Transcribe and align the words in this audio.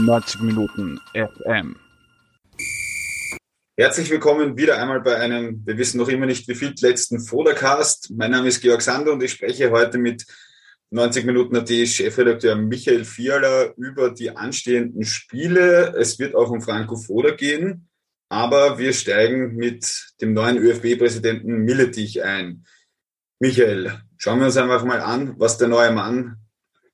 90 0.00 0.40
Minuten 0.40 0.98
FM. 1.14 1.76
Herzlich 3.76 4.10
willkommen 4.10 4.56
wieder 4.56 4.78
einmal 4.78 5.00
bei 5.00 5.16
einem, 5.16 5.62
wir 5.66 5.78
wissen 5.78 5.98
noch 5.98 6.08
immer 6.08 6.26
nicht 6.26 6.48
wie 6.48 6.54
viel, 6.54 6.74
letzten 6.80 7.20
Fodercast. 7.20 8.10
Mein 8.16 8.30
Name 8.30 8.48
ist 8.48 8.60
Georg 8.60 8.82
Sander 8.82 9.12
und 9.12 9.22
ich 9.22 9.32
spreche 9.32 9.70
heute 9.70 9.98
mit 9.98 10.26
90 10.90 11.24
Minuten 11.24 11.56
AT 11.56 11.68
Chefredakteur 11.68 12.56
Michael 12.56 13.04
Fiala 13.04 13.72
über 13.76 14.10
die 14.10 14.36
anstehenden 14.36 15.04
Spiele. 15.04 15.94
Es 15.96 16.18
wird 16.18 16.34
auch 16.34 16.50
um 16.50 16.62
Franco 16.62 16.96
Foda 16.96 17.30
gehen, 17.30 17.88
aber 18.28 18.78
wir 18.78 18.92
steigen 18.92 19.56
mit 19.56 20.12
dem 20.20 20.32
neuen 20.32 20.56
ÖFB-Präsidenten 20.58 21.64
Milletich 21.64 22.24
ein. 22.24 22.64
Michael, 23.38 24.00
schauen 24.18 24.38
wir 24.40 24.46
uns 24.46 24.56
einfach 24.56 24.84
mal 24.84 25.00
an, 25.00 25.34
was 25.38 25.58
der 25.58 25.68
neue 25.68 25.92
Mann 25.92 26.36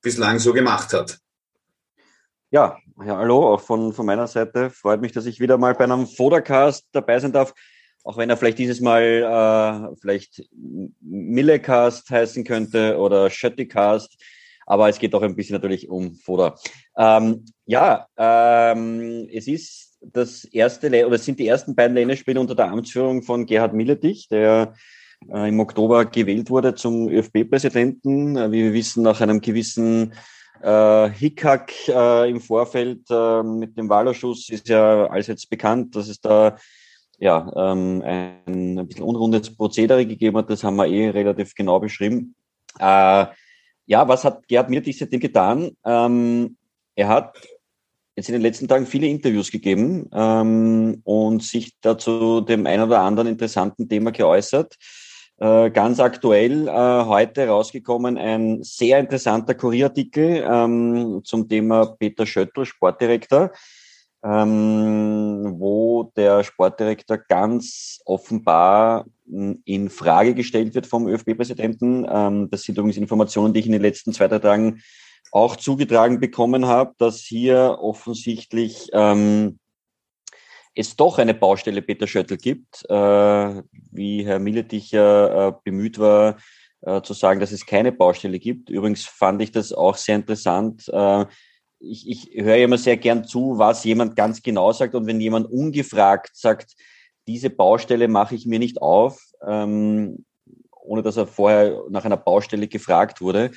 bislang 0.02 0.38
so 0.38 0.52
gemacht 0.52 0.92
hat. 0.92 1.18
Ja, 2.50 2.78
ja, 3.04 3.18
hallo, 3.18 3.54
auch 3.54 3.60
von, 3.60 3.92
von 3.92 4.06
meiner 4.06 4.26
Seite. 4.26 4.70
Freut 4.70 5.00
mich, 5.00 5.12
dass 5.12 5.26
ich 5.26 5.38
wieder 5.38 5.58
mal 5.58 5.74
bei 5.74 5.84
einem 5.84 6.06
Fodercast 6.06 6.86
dabei 6.92 7.18
sein 7.18 7.32
darf. 7.32 7.52
Auch 8.04 8.16
wenn 8.16 8.30
er 8.30 8.36
vielleicht 8.36 8.58
dieses 8.58 8.80
Mal 8.80 9.02
äh, 9.92 9.96
vielleicht 10.00 10.48
Millecast 11.00 12.08
heißen 12.08 12.44
könnte 12.44 12.96
oder 12.98 13.28
Schötticast. 13.28 14.16
Aber 14.66 14.88
es 14.88 14.98
geht 14.98 15.14
auch 15.14 15.22
ein 15.22 15.36
bisschen 15.36 15.54
natürlich 15.54 15.88
um 15.88 16.14
Foder. 16.14 16.58
Ähm, 16.96 17.44
ja, 17.66 18.06
ähm, 18.16 19.28
es 19.30 19.46
ist 19.46 19.98
das 20.00 20.44
erste, 20.44 20.88
oder 21.06 21.16
es 21.16 21.24
sind 21.24 21.38
die 21.38 21.48
ersten 21.48 21.74
beiden 21.74 21.96
Länderspiele 21.96 22.40
unter 22.40 22.54
der 22.54 22.70
Amtsführung 22.70 23.22
von 23.22 23.44
Gerhard 23.44 23.74
Milletich, 23.74 24.28
der 24.28 24.74
äh, 25.28 25.48
im 25.48 25.60
Oktober 25.60 26.06
gewählt 26.06 26.48
wurde 26.48 26.74
zum 26.74 27.08
ÖFB-Präsidenten. 27.08 28.36
Äh, 28.36 28.52
wie 28.52 28.64
wir 28.64 28.72
wissen, 28.72 29.02
nach 29.02 29.20
einem 29.20 29.40
gewissen 29.40 30.14
äh, 30.62 31.10
Hickhack 31.10 31.72
äh, 31.88 32.30
im 32.30 32.40
Vorfeld 32.40 33.02
äh, 33.10 33.42
mit 33.42 33.76
dem 33.76 33.88
Wahlausschuss 33.88 34.48
ist 34.48 34.68
ja 34.68 35.06
allseits 35.06 35.46
bekannt, 35.46 35.94
dass 35.96 36.08
es 36.08 36.20
da 36.20 36.56
ja 37.18 37.50
ähm, 37.56 38.02
ein, 38.04 38.78
ein 38.78 38.88
bisschen 38.88 39.04
unrundes 39.04 39.54
Prozedere 39.54 40.06
gegeben 40.06 40.36
hat. 40.36 40.50
Das 40.50 40.64
haben 40.64 40.76
wir 40.76 40.86
eh 40.86 41.10
relativ 41.10 41.54
genau 41.54 41.80
beschrieben. 41.80 42.34
Äh, 42.78 43.26
ja, 43.86 44.08
was 44.08 44.24
hat 44.24 44.46
Gerhard 44.48 44.70
Mirtig 44.70 44.98
seitdem 44.98 45.20
getan? 45.20 45.70
Ähm, 45.84 46.56
er 46.94 47.08
hat 47.08 47.38
jetzt 48.16 48.28
in 48.28 48.32
den 48.32 48.42
letzten 48.42 48.66
Tagen 48.66 48.86
viele 48.86 49.06
Interviews 49.06 49.50
gegeben 49.50 50.08
ähm, 50.12 51.00
und 51.04 51.42
sich 51.42 51.74
dazu 51.80 52.40
dem 52.40 52.66
ein 52.66 52.80
oder 52.80 53.00
anderen 53.00 53.28
interessanten 53.28 53.88
Thema 53.88 54.10
geäußert. 54.10 54.76
Äh, 55.38 55.70
ganz 55.70 56.00
aktuell 56.00 56.66
äh, 56.66 56.70
heute 56.72 57.48
rausgekommen 57.48 58.16
ein 58.16 58.62
sehr 58.62 58.98
interessanter 58.98 59.54
Kurierartikel 59.54 60.42
ähm, 60.48 61.20
zum 61.24 61.46
Thema 61.46 61.84
Peter 61.98 62.24
Schöttl, 62.24 62.64
Sportdirektor, 62.64 63.50
ähm, 64.24 65.56
wo 65.58 66.10
der 66.16 66.42
Sportdirektor 66.42 67.18
ganz 67.18 68.00
offenbar 68.06 69.04
hm, 69.28 69.60
in 69.66 69.90
Frage 69.90 70.34
gestellt 70.34 70.74
wird 70.74 70.86
vom 70.86 71.06
ÖFB-Präsidenten. 71.06 72.06
Ähm, 72.08 72.48
das 72.50 72.62
sind 72.62 72.78
übrigens 72.78 72.96
Informationen, 72.96 73.52
die 73.52 73.60
ich 73.60 73.66
in 73.66 73.72
den 73.72 73.82
letzten 73.82 74.14
zwei, 74.14 74.28
drei 74.28 74.38
Tagen 74.38 74.80
auch 75.32 75.56
zugetragen 75.56 76.18
bekommen 76.18 76.64
habe, 76.64 76.94
dass 76.96 77.20
hier 77.20 77.76
offensichtlich 77.78 78.88
ähm, 78.94 79.58
es 80.76 80.94
doch 80.94 81.18
eine 81.18 81.34
Baustelle 81.34 81.82
Peter 81.82 82.06
Schöttl 82.06 82.36
gibt, 82.36 82.84
äh, 82.88 83.62
wie 83.90 84.24
Herr 84.24 84.38
Milletich 84.38 84.92
äh, 84.92 85.52
bemüht 85.64 85.98
war, 85.98 86.36
äh, 86.82 87.00
zu 87.00 87.14
sagen, 87.14 87.40
dass 87.40 87.50
es 87.50 87.64
keine 87.64 87.92
Baustelle 87.92 88.38
gibt. 88.38 88.68
Übrigens 88.68 89.06
fand 89.06 89.40
ich 89.40 89.50
das 89.50 89.72
auch 89.72 89.96
sehr 89.96 90.16
interessant. 90.16 90.88
Äh, 90.92 91.24
ich, 91.78 92.08
ich 92.08 92.44
höre 92.44 92.58
immer 92.58 92.78
sehr 92.78 92.98
gern 92.98 93.24
zu, 93.24 93.58
was 93.58 93.84
jemand 93.84 94.16
ganz 94.16 94.42
genau 94.42 94.70
sagt. 94.72 94.94
Und 94.94 95.06
wenn 95.06 95.20
jemand 95.20 95.50
ungefragt 95.50 96.30
sagt, 96.34 96.74
diese 97.26 97.50
Baustelle 97.50 98.06
mache 98.06 98.34
ich 98.34 98.46
mir 98.46 98.58
nicht 98.58 98.80
auf, 98.80 99.20
ähm, 99.46 100.24
ohne 100.72 101.02
dass 101.02 101.16
er 101.16 101.26
vorher 101.26 101.82
nach 101.88 102.04
einer 102.04 102.16
Baustelle 102.16 102.68
gefragt 102.68 103.20
wurde, 103.20 103.50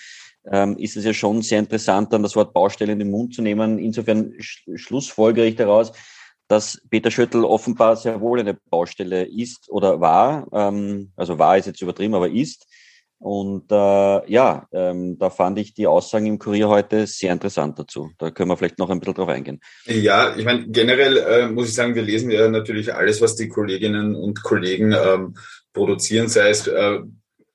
ähm, 0.52 0.78
ist 0.78 0.96
es 0.96 1.04
ja 1.04 1.14
schon 1.14 1.42
sehr 1.42 1.60
interessant, 1.60 2.14
dann 2.14 2.24
das 2.24 2.36
Wort 2.36 2.54
Baustelle 2.54 2.94
in 2.94 3.00
den 3.00 3.12
Mund 3.12 3.36
zu 3.36 3.42
nehmen. 3.42 3.78
Insofern 3.78 4.34
sch 4.40 4.64
schlussfolgere 4.76 5.46
ich 5.46 5.56
daraus, 5.56 5.92
dass 6.50 6.82
Peter 6.90 7.12
Schöttl 7.12 7.46
offenbar 7.46 7.96
sehr 7.96 8.20
wohl 8.20 8.40
eine 8.40 8.56
Baustelle 8.56 9.24
ist 9.24 9.70
oder 9.70 10.02
war. 10.02 10.48
Ähm, 10.52 11.12
also 11.16 11.38
war 11.38 11.58
ist 11.58 11.68
jetzt 11.68 11.82
übertrieben, 11.82 12.16
aber 12.16 12.30
ist. 12.30 12.66
Und 13.20 13.72
äh, 13.72 14.32
ja, 14.32 14.68
ähm, 14.72 15.20
da 15.20 15.30
fand 15.30 15.60
ich 15.60 15.74
die 15.74 15.86
Aussagen 15.86 16.26
im 16.26 16.40
Kurier 16.40 16.70
heute 16.70 17.06
sehr 17.06 17.34
interessant 17.34 17.78
dazu. 17.78 18.10
Da 18.18 18.32
können 18.32 18.50
wir 18.50 18.58
vielleicht 18.58 18.80
noch 18.80 18.90
ein 18.90 19.00
bisschen 19.00 19.14
drauf 19.14 19.30
eingehen. 19.30 19.60
Ja, 19.86 20.36
ich 20.36 20.46
meine, 20.46 20.68
generell 20.70 21.18
äh, 21.18 21.48
muss 21.50 21.68
ich 21.68 21.76
sagen, 21.76 21.96
wir 21.96 22.02
lesen 22.02 22.32
ja 22.32 22.50
natürlich 22.50 22.96
alles, 22.96 23.22
was 23.22 23.36
die 23.36 23.50
Kolleginnen 23.50 24.16
und 24.16 24.42
Kollegen 24.42 24.94
ähm, 24.94 25.36
produzieren, 25.74 26.30
sei 26.30 26.50
es 26.50 26.66
äh, 26.66 27.00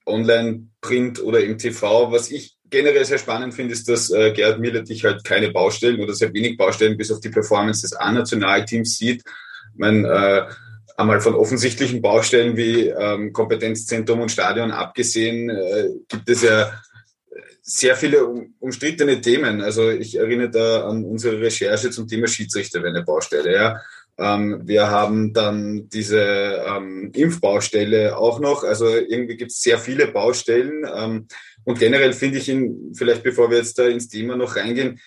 online, 0.06 0.68
Print 0.82 1.20
oder 1.20 1.40
im 1.40 1.58
TV. 1.58 2.12
Was 2.12 2.30
ich 2.30 2.58
generell 2.74 3.04
sehr 3.04 3.18
spannend 3.18 3.54
finde, 3.54 3.72
ist, 3.72 3.88
dass 3.88 4.10
äh, 4.10 4.32
Gerhard 4.32 4.58
Milletich 4.58 5.04
halt 5.04 5.22
keine 5.24 5.50
Baustellen 5.50 6.00
oder 6.00 6.12
sehr 6.12 6.34
wenig 6.34 6.56
Baustellen 6.56 6.96
bis 6.96 7.12
auf 7.12 7.20
die 7.20 7.28
Performance 7.28 7.82
des 7.82 7.94
A-Nationalteams 7.94 8.98
sieht. 8.98 9.22
Meine, 9.76 10.08
äh, 10.08 10.42
einmal 10.96 11.20
von 11.20 11.34
offensichtlichen 11.34 12.02
Baustellen 12.02 12.56
wie 12.56 12.88
ähm, 12.88 13.32
Kompetenzzentrum 13.32 14.20
und 14.20 14.30
Stadion 14.30 14.72
abgesehen, 14.72 15.50
äh, 15.50 15.88
gibt 16.08 16.28
es 16.28 16.42
ja 16.42 16.72
sehr 17.62 17.96
viele 17.96 18.26
umstrittene 18.58 19.20
Themen. 19.20 19.62
Also 19.62 19.90
ich 19.90 20.16
erinnere 20.16 20.50
da 20.50 20.88
an 20.88 21.04
unsere 21.04 21.40
Recherche 21.40 21.90
zum 21.90 22.06
Thema 22.06 22.26
Schiedsrichter, 22.26 22.82
wenn 22.82 22.94
eine 22.94 23.04
Baustelle. 23.04 23.54
Ja. 23.54 23.80
Ähm, 24.16 24.62
wir 24.64 24.90
haben 24.90 25.32
dann 25.32 25.88
diese 25.88 26.64
ähm, 26.66 27.10
Impfbaustelle 27.14 28.16
auch 28.16 28.38
noch. 28.40 28.62
Also 28.62 28.86
irgendwie 28.86 29.36
gibt 29.36 29.50
es 29.50 29.60
sehr 29.60 29.78
viele 29.78 30.06
Baustellen. 30.06 30.86
Ähm, 30.94 31.26
und 31.64 31.78
generell 31.78 32.12
finde 32.12 32.38
ich 32.38 32.48
ihn, 32.48 32.92
vielleicht 32.96 33.22
bevor 33.22 33.50
wir 33.50 33.58
jetzt 33.58 33.78
da 33.78 33.86
ins 33.86 34.08
Thema 34.08 34.36
noch 34.36 34.56
reingehen, 34.56 35.00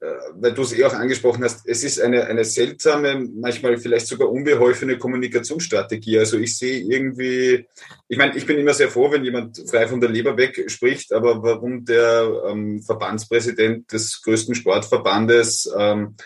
äh, 0.00 0.06
weil 0.34 0.52
du 0.52 0.62
es 0.62 0.72
eh 0.72 0.84
auch 0.84 0.94
angesprochen 0.94 1.44
hast, 1.44 1.68
es 1.68 1.84
ist 1.84 2.00
eine, 2.00 2.26
eine 2.26 2.44
seltsame, 2.44 3.28
manchmal 3.34 3.78
vielleicht 3.78 4.06
sogar 4.06 4.30
unbeholfene 4.30 4.98
Kommunikationsstrategie. 4.98 6.18
Also 6.18 6.38
ich 6.38 6.56
sehe 6.56 6.80
irgendwie, 6.80 7.66
ich 8.08 8.18
meine, 8.18 8.36
ich 8.36 8.46
bin 8.46 8.58
immer 8.58 8.74
sehr 8.74 8.90
froh, 8.90 9.10
wenn 9.10 9.24
jemand 9.24 9.62
frei 9.68 9.86
von 9.86 10.00
der 10.00 10.10
Leber 10.10 10.36
weg 10.36 10.64
spricht, 10.68 11.12
aber 11.12 11.42
warum 11.42 11.84
der 11.84 12.42
ähm, 12.48 12.82
Verbandspräsident 12.82 13.92
des 13.92 14.22
größten 14.22 14.54
Sportverbandes 14.54 15.72
ähm, 15.76 16.16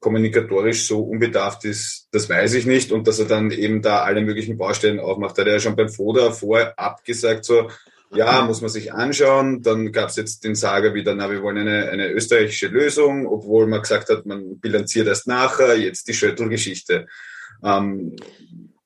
kommunikatorisch 0.00 0.86
so 0.86 1.00
unbedarft 1.00 1.64
ist, 1.64 2.08
das 2.12 2.28
weiß 2.28 2.54
ich 2.54 2.66
nicht. 2.66 2.92
Und 2.92 3.08
dass 3.08 3.18
er 3.18 3.26
dann 3.26 3.50
eben 3.50 3.82
da 3.82 4.02
alle 4.02 4.20
möglichen 4.20 4.56
Baustellen 4.56 5.00
aufmacht, 5.00 5.38
hat 5.38 5.46
er 5.46 5.54
ja 5.54 5.60
schon 5.60 5.76
beim 5.76 5.88
Foda 5.88 6.30
vorab 6.30 7.04
gesagt, 7.04 7.44
so, 7.44 7.68
ja, 8.14 8.42
muss 8.42 8.60
man 8.60 8.70
sich 8.70 8.92
anschauen. 8.92 9.62
Dann 9.62 9.92
gab 9.92 10.08
es 10.08 10.16
jetzt 10.16 10.44
den 10.44 10.54
Sager 10.54 10.94
wieder, 10.94 11.14
na, 11.14 11.30
wir 11.30 11.42
wollen 11.42 11.58
eine, 11.58 11.90
eine 11.90 12.10
österreichische 12.10 12.68
Lösung, 12.68 13.26
obwohl 13.26 13.66
man 13.66 13.82
gesagt 13.82 14.08
hat, 14.08 14.24
man 14.24 14.58
bilanziert 14.60 15.08
erst 15.08 15.26
nachher, 15.26 15.78
jetzt 15.78 16.08
die 16.08 16.14
Schöttl-Geschichte. 16.14 17.06
Ähm, 17.62 18.16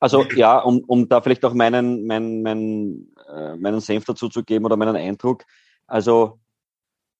also 0.00 0.24
ja, 0.34 0.58
um, 0.58 0.82
um 0.86 1.08
da 1.08 1.20
vielleicht 1.20 1.44
auch 1.44 1.54
meinen, 1.54 2.06
meinen, 2.06 2.42
meinen, 2.42 3.14
äh, 3.32 3.54
meinen 3.56 3.80
Senf 3.80 4.04
dazu 4.04 4.28
zu 4.28 4.42
geben 4.42 4.64
oder 4.64 4.76
meinen 4.76 4.96
Eindruck. 4.96 5.44
Also 5.86 6.40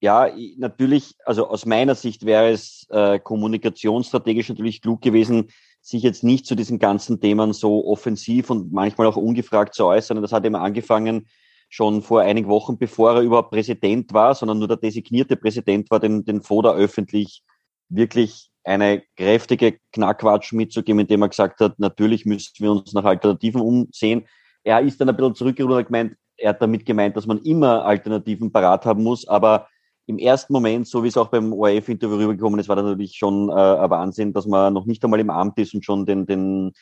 ja, 0.03 0.29
natürlich, 0.57 1.15
also 1.25 1.49
aus 1.49 1.65
meiner 1.65 1.95
Sicht 1.95 2.27
wäre 2.27 2.51
es 2.51 2.89
äh, 2.91 3.21
kommunikationsstrategisch 3.21 4.49
natürlich 4.49 4.83
klug 4.83 5.01
gewesen, 5.01 5.51
sich 5.81 6.03
jetzt 6.03 6.25
nicht 6.25 6.45
zu 6.45 6.57
diesen 6.57 6.81
ganzen 6.81 7.21
Themen 7.21 7.53
so 7.53 7.87
offensiv 7.87 8.51
und 8.51 8.73
manchmal 8.73 9.07
auch 9.07 9.17
ungefragt 9.17 9.75
zu 9.75 9.87
äußern. 9.87 10.21
Das 10.21 10.33
hat 10.33 10.45
immer 10.45 10.61
angefangen 10.61 11.29
schon 11.69 12.03
vor 12.03 12.21
einigen 12.21 12.49
Wochen, 12.49 12.79
bevor 12.79 13.15
er 13.15 13.23
überhaupt 13.23 13.53
Präsident 13.53 14.13
war, 14.13 14.35
sondern 14.35 14.59
nur 14.59 14.67
der 14.67 14.77
designierte 14.77 15.37
Präsident 15.37 15.89
war, 15.89 16.01
den, 16.01 16.25
den 16.25 16.43
Foda 16.43 16.75
öffentlich 16.75 17.45
wirklich 17.89 18.51
eine 18.65 19.05
kräftige 19.17 19.79
Knackwatsch 19.93 20.53
mitzugeben, 20.53 20.99
indem 20.99 21.23
er 21.23 21.29
gesagt 21.29 21.61
hat, 21.61 21.79
natürlich 21.79 22.27
müssen 22.27 22.55
wir 22.59 22.73
uns 22.73 22.93
nach 22.93 23.05
Alternativen 23.05 23.61
umsehen. 23.61 24.27
Er 24.65 24.81
ist 24.81 25.01
dann 25.01 25.09
ein 25.09 25.17
bisschen 25.17 25.37
zurückgerudert 25.37 25.79
und 25.79 25.87
gemeint, 25.87 26.17
er 26.37 26.51
hat 26.51 26.61
damit 26.61 26.85
gemeint, 26.85 27.17
dass 27.17 27.27
man 27.27 27.39
immer 27.43 27.85
Alternativen 27.85 28.51
parat 28.51 28.85
haben 28.85 29.05
muss, 29.05 29.29
aber 29.29 29.69
im 30.13 30.19
ersten 30.19 30.53
Moment, 30.53 30.87
so 30.87 31.03
wie 31.03 31.09
es 31.09 31.17
auch 31.17 31.29
beim 31.29 31.53
ORF-Interview 31.53 32.17
rübergekommen 32.17 32.61
ist, 32.61 32.69
war 32.69 32.77
das 32.77 32.85
natürlich 32.85 33.17
schon 33.17 33.49
äh, 33.49 33.53
ein 33.53 33.91
Wahnsinn, 33.91 34.33
dass 34.33 34.47
man 34.47 34.75
noch 34.75 34.85
nicht 34.85 35.03
einmal 35.03 35.21
im 35.21 35.31
Amt 35.31 35.59
ist 35.59 35.75
und 35.75 35.85
schon 35.85 36.05
den, 36.05 36.27
den 36.27 36.73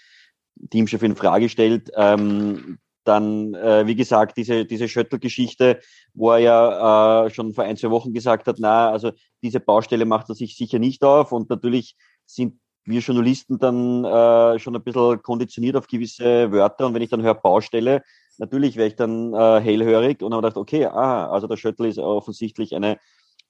Teamchef 0.70 1.02
in 1.02 1.16
Frage 1.16 1.48
stellt. 1.48 1.90
Ähm, 1.94 2.78
dann, 3.04 3.54
äh, 3.54 3.86
wie 3.86 3.94
gesagt, 3.94 4.36
diese, 4.36 4.64
diese 4.66 4.88
Schöttl-Geschichte, 4.88 5.80
wo 6.12 6.32
er 6.32 6.38
ja 6.38 7.26
äh, 7.26 7.30
schon 7.30 7.54
vor 7.54 7.64
ein, 7.64 7.76
zwei 7.76 7.90
Wochen 7.90 8.12
gesagt 8.12 8.46
hat, 8.46 8.56
na, 8.58 8.90
also 8.90 9.12
diese 9.42 9.60
Baustelle 9.60 10.04
macht 10.04 10.28
er 10.28 10.34
sich 10.34 10.56
sicher 10.56 10.78
nicht 10.78 11.02
auf. 11.02 11.32
Und 11.32 11.48
natürlich 11.48 11.96
sind 12.26 12.58
wir 12.84 13.00
Journalisten 13.00 13.58
dann 13.58 14.04
äh, 14.04 14.58
schon 14.58 14.74
ein 14.74 14.82
bisschen 14.82 15.22
konditioniert 15.22 15.76
auf 15.76 15.86
gewisse 15.86 16.50
Wörter. 16.52 16.86
Und 16.86 16.94
wenn 16.94 17.02
ich 17.02 17.10
dann 17.10 17.22
höre 17.22 17.34
Baustelle, 17.34 18.02
natürlich 18.38 18.76
wäre 18.76 18.88
ich 18.88 18.96
dann 18.96 19.32
äh, 19.34 19.60
hellhörig 19.60 20.22
und 20.22 20.32
habe 20.32 20.42
gedacht, 20.42 20.56
okay, 20.56 20.86
ah, 20.86 21.30
also 21.30 21.46
der 21.46 21.56
Schöttl 21.56 21.86
ist 21.86 21.98
offensichtlich 21.98 22.74
eine 22.74 22.98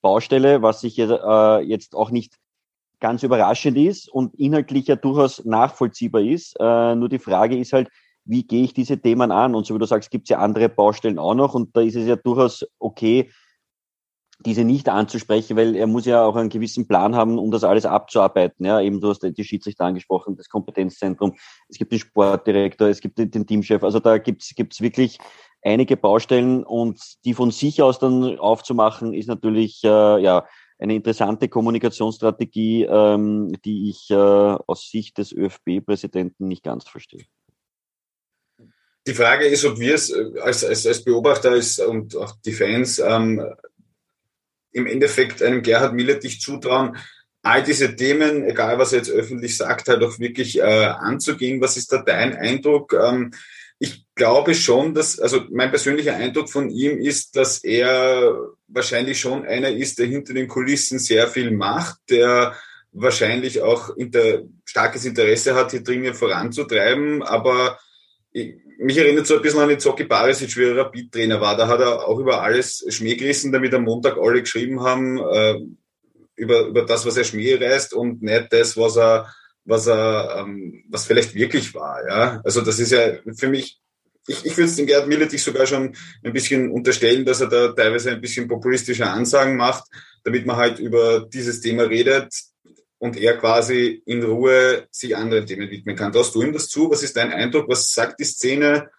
Baustelle, 0.00 0.62
was 0.62 0.80
sich 0.80 0.96
jetzt, 0.96 1.10
äh, 1.10 1.60
jetzt 1.60 1.94
auch 1.94 2.10
nicht 2.10 2.36
ganz 3.00 3.22
überraschend 3.22 3.76
ist 3.76 4.08
und 4.08 4.34
inhaltlich 4.34 4.86
ja 4.86 4.96
durchaus 4.96 5.44
nachvollziehbar 5.44 6.22
ist. 6.22 6.54
Äh, 6.60 6.94
nur 6.94 7.08
die 7.08 7.18
Frage 7.18 7.58
ist 7.58 7.72
halt, 7.72 7.88
wie 8.24 8.46
gehe 8.46 8.64
ich 8.64 8.74
diese 8.74 9.00
Themen 9.00 9.32
an? 9.32 9.54
Und 9.54 9.66
so 9.66 9.74
wie 9.74 9.78
du 9.78 9.86
sagst, 9.86 10.10
gibt 10.10 10.26
es 10.26 10.30
ja 10.30 10.38
andere 10.38 10.68
Baustellen 10.68 11.18
auch 11.18 11.34
noch 11.34 11.54
und 11.54 11.74
da 11.76 11.80
ist 11.80 11.96
es 11.96 12.06
ja 12.06 12.16
durchaus 12.16 12.66
okay, 12.78 13.30
diese 14.44 14.64
nicht 14.64 14.88
anzusprechen, 14.88 15.56
weil 15.56 15.76
er 15.76 15.86
muss 15.86 16.06
ja 16.06 16.24
auch 16.24 16.36
einen 16.36 16.48
gewissen 16.48 16.88
Plan 16.88 17.14
haben, 17.14 17.38
um 17.38 17.50
das 17.50 17.64
alles 17.64 17.84
abzuarbeiten. 17.84 18.64
Ja, 18.64 18.80
eben 18.80 19.00
du 19.00 19.10
hast 19.10 19.22
die 19.22 19.44
Schiedsrichter 19.44 19.84
angesprochen, 19.84 20.36
das 20.36 20.48
Kompetenzzentrum, 20.48 21.36
es 21.68 21.76
gibt 21.76 21.92
den 21.92 21.98
Sportdirektor, 21.98 22.88
es 22.88 23.00
gibt 23.00 23.18
den 23.18 23.46
Teamchef. 23.46 23.82
Also 23.82 24.00
da 24.00 24.18
gibt's 24.18 24.54
gibt's 24.54 24.80
wirklich 24.80 25.18
einige 25.62 25.96
Baustellen 25.96 26.64
und 26.64 27.00
die 27.24 27.34
von 27.34 27.50
sich 27.50 27.82
aus 27.82 27.98
dann 27.98 28.38
aufzumachen, 28.38 29.14
ist 29.14 29.28
natürlich 29.28 29.82
äh, 29.84 29.88
ja 30.22 30.46
eine 30.78 30.94
interessante 30.94 31.48
Kommunikationsstrategie, 31.48 32.84
ähm, 32.84 33.52
die 33.64 33.90
ich 33.90 34.10
äh, 34.10 34.14
aus 34.14 34.90
Sicht 34.90 35.18
des 35.18 35.32
ÖFB-Präsidenten 35.32 36.48
nicht 36.48 36.64
ganz 36.64 36.88
verstehe. 36.88 37.24
Die 39.06 39.14
Frage 39.14 39.46
ist, 39.46 39.64
ob 39.64 39.78
wir 39.78 39.94
es 39.94 40.10
äh, 40.10 40.40
als, 40.40 40.64
als, 40.64 40.86
als 40.86 41.04
Beobachter 41.04 41.50
als, 41.50 41.78
und 41.78 42.16
auch 42.16 42.34
die 42.44 42.52
Fans 42.52 42.98
ähm, 42.98 43.44
im 44.72 44.86
Endeffekt 44.86 45.42
einem 45.42 45.62
Gerhard 45.62 45.94
Milletich 45.94 46.40
zutrauen, 46.40 46.96
all 47.42 47.62
diese 47.62 47.96
Themen, 47.96 48.44
egal 48.44 48.78
was 48.78 48.92
er 48.92 48.98
jetzt 48.98 49.10
öffentlich 49.10 49.56
sagt, 49.56 49.88
halt 49.88 50.02
auch 50.02 50.18
wirklich 50.18 50.58
äh, 50.58 50.62
anzugehen. 50.62 51.60
Was 51.60 51.76
ist 51.76 51.92
da 51.92 52.02
dein 52.02 52.36
Eindruck? 52.36 52.92
Ähm, 52.92 53.32
glaube 54.20 54.54
schon, 54.54 54.92
dass, 54.92 55.18
also 55.18 55.44
mein 55.50 55.70
persönlicher 55.70 56.14
Eindruck 56.14 56.50
von 56.50 56.68
ihm 56.68 56.98
ist, 56.98 57.36
dass 57.36 57.64
er 57.64 58.38
wahrscheinlich 58.68 59.18
schon 59.18 59.46
einer 59.46 59.70
ist, 59.70 59.98
der 59.98 60.06
hinter 60.06 60.34
den 60.34 60.46
Kulissen 60.46 60.98
sehr 60.98 61.26
viel 61.26 61.50
macht, 61.50 61.96
der 62.10 62.54
wahrscheinlich 62.92 63.62
auch 63.62 63.96
inter, 63.96 64.42
starkes 64.66 65.06
Interesse 65.06 65.54
hat, 65.54 65.70
hier 65.70 65.82
Dinge 65.82 66.12
voranzutreiben, 66.12 67.22
aber 67.22 67.78
ich, 68.32 68.56
mich 68.78 68.98
erinnert 68.98 69.26
so 69.26 69.36
ein 69.36 69.42
bisschen 69.42 69.60
an 69.60 69.70
den 69.70 69.80
Zocki 69.80 70.04
Barisic, 70.04 70.54
wie 70.58 70.64
er 70.64 70.76
Rapid-Trainer 70.76 71.40
war. 71.40 71.56
Da 71.56 71.66
hat 71.66 71.80
er 71.80 72.06
auch 72.06 72.18
über 72.18 72.42
alles 72.42 72.84
Schmäh 72.90 73.16
gerissen, 73.16 73.52
damit 73.52 73.72
am 73.72 73.84
Montag 73.84 74.18
alle 74.18 74.42
geschrieben 74.42 74.82
haben, 74.82 75.18
äh, 75.18 75.60
über, 76.36 76.66
über 76.66 76.84
das, 76.84 77.06
was 77.06 77.16
er 77.16 77.24
Schmäh 77.24 77.54
reißt 77.54 77.94
und 77.94 78.20
nicht 78.20 78.52
das, 78.52 78.76
was 78.76 78.98
er, 78.98 79.32
was 79.64 79.86
er, 79.86 80.40
ähm, 80.40 80.84
was 80.90 81.06
vielleicht 81.06 81.34
wirklich 81.34 81.74
war, 81.74 82.06
ja. 82.06 82.40
Also 82.44 82.60
das 82.60 82.78
ist 82.78 82.92
ja 82.92 83.18
für 83.34 83.48
mich, 83.48 83.80
ich, 84.30 84.46
ich 84.46 84.56
würde 84.56 84.70
es 84.70 84.76
den 84.76 84.86
Gerd 84.86 85.08
Milletich 85.08 85.42
sogar 85.42 85.66
schon 85.66 85.94
ein 86.22 86.32
bisschen 86.32 86.70
unterstellen, 86.70 87.24
dass 87.24 87.40
er 87.40 87.48
da 87.48 87.72
teilweise 87.72 88.12
ein 88.12 88.20
bisschen 88.20 88.48
populistische 88.48 89.06
Ansagen 89.06 89.56
macht, 89.56 89.84
damit 90.24 90.46
man 90.46 90.56
halt 90.56 90.78
über 90.78 91.20
dieses 91.20 91.60
Thema 91.60 91.84
redet, 91.84 92.32
und 93.00 93.16
er 93.16 93.38
quasi 93.38 94.02
in 94.04 94.22
Ruhe 94.22 94.86
sich 94.90 95.16
anderen 95.16 95.46
Themen 95.46 95.70
widmen 95.70 95.96
kann. 95.96 96.12
Traust 96.12 96.34
du 96.34 96.42
ihm 96.42 96.52
das 96.52 96.68
zu? 96.68 96.90
Was 96.90 97.02
ist 97.02 97.16
dein 97.16 97.32
Eindruck? 97.32 97.66
Was 97.66 97.92
sagt 97.92 98.20
die 98.20 98.24
Szene? 98.24 98.90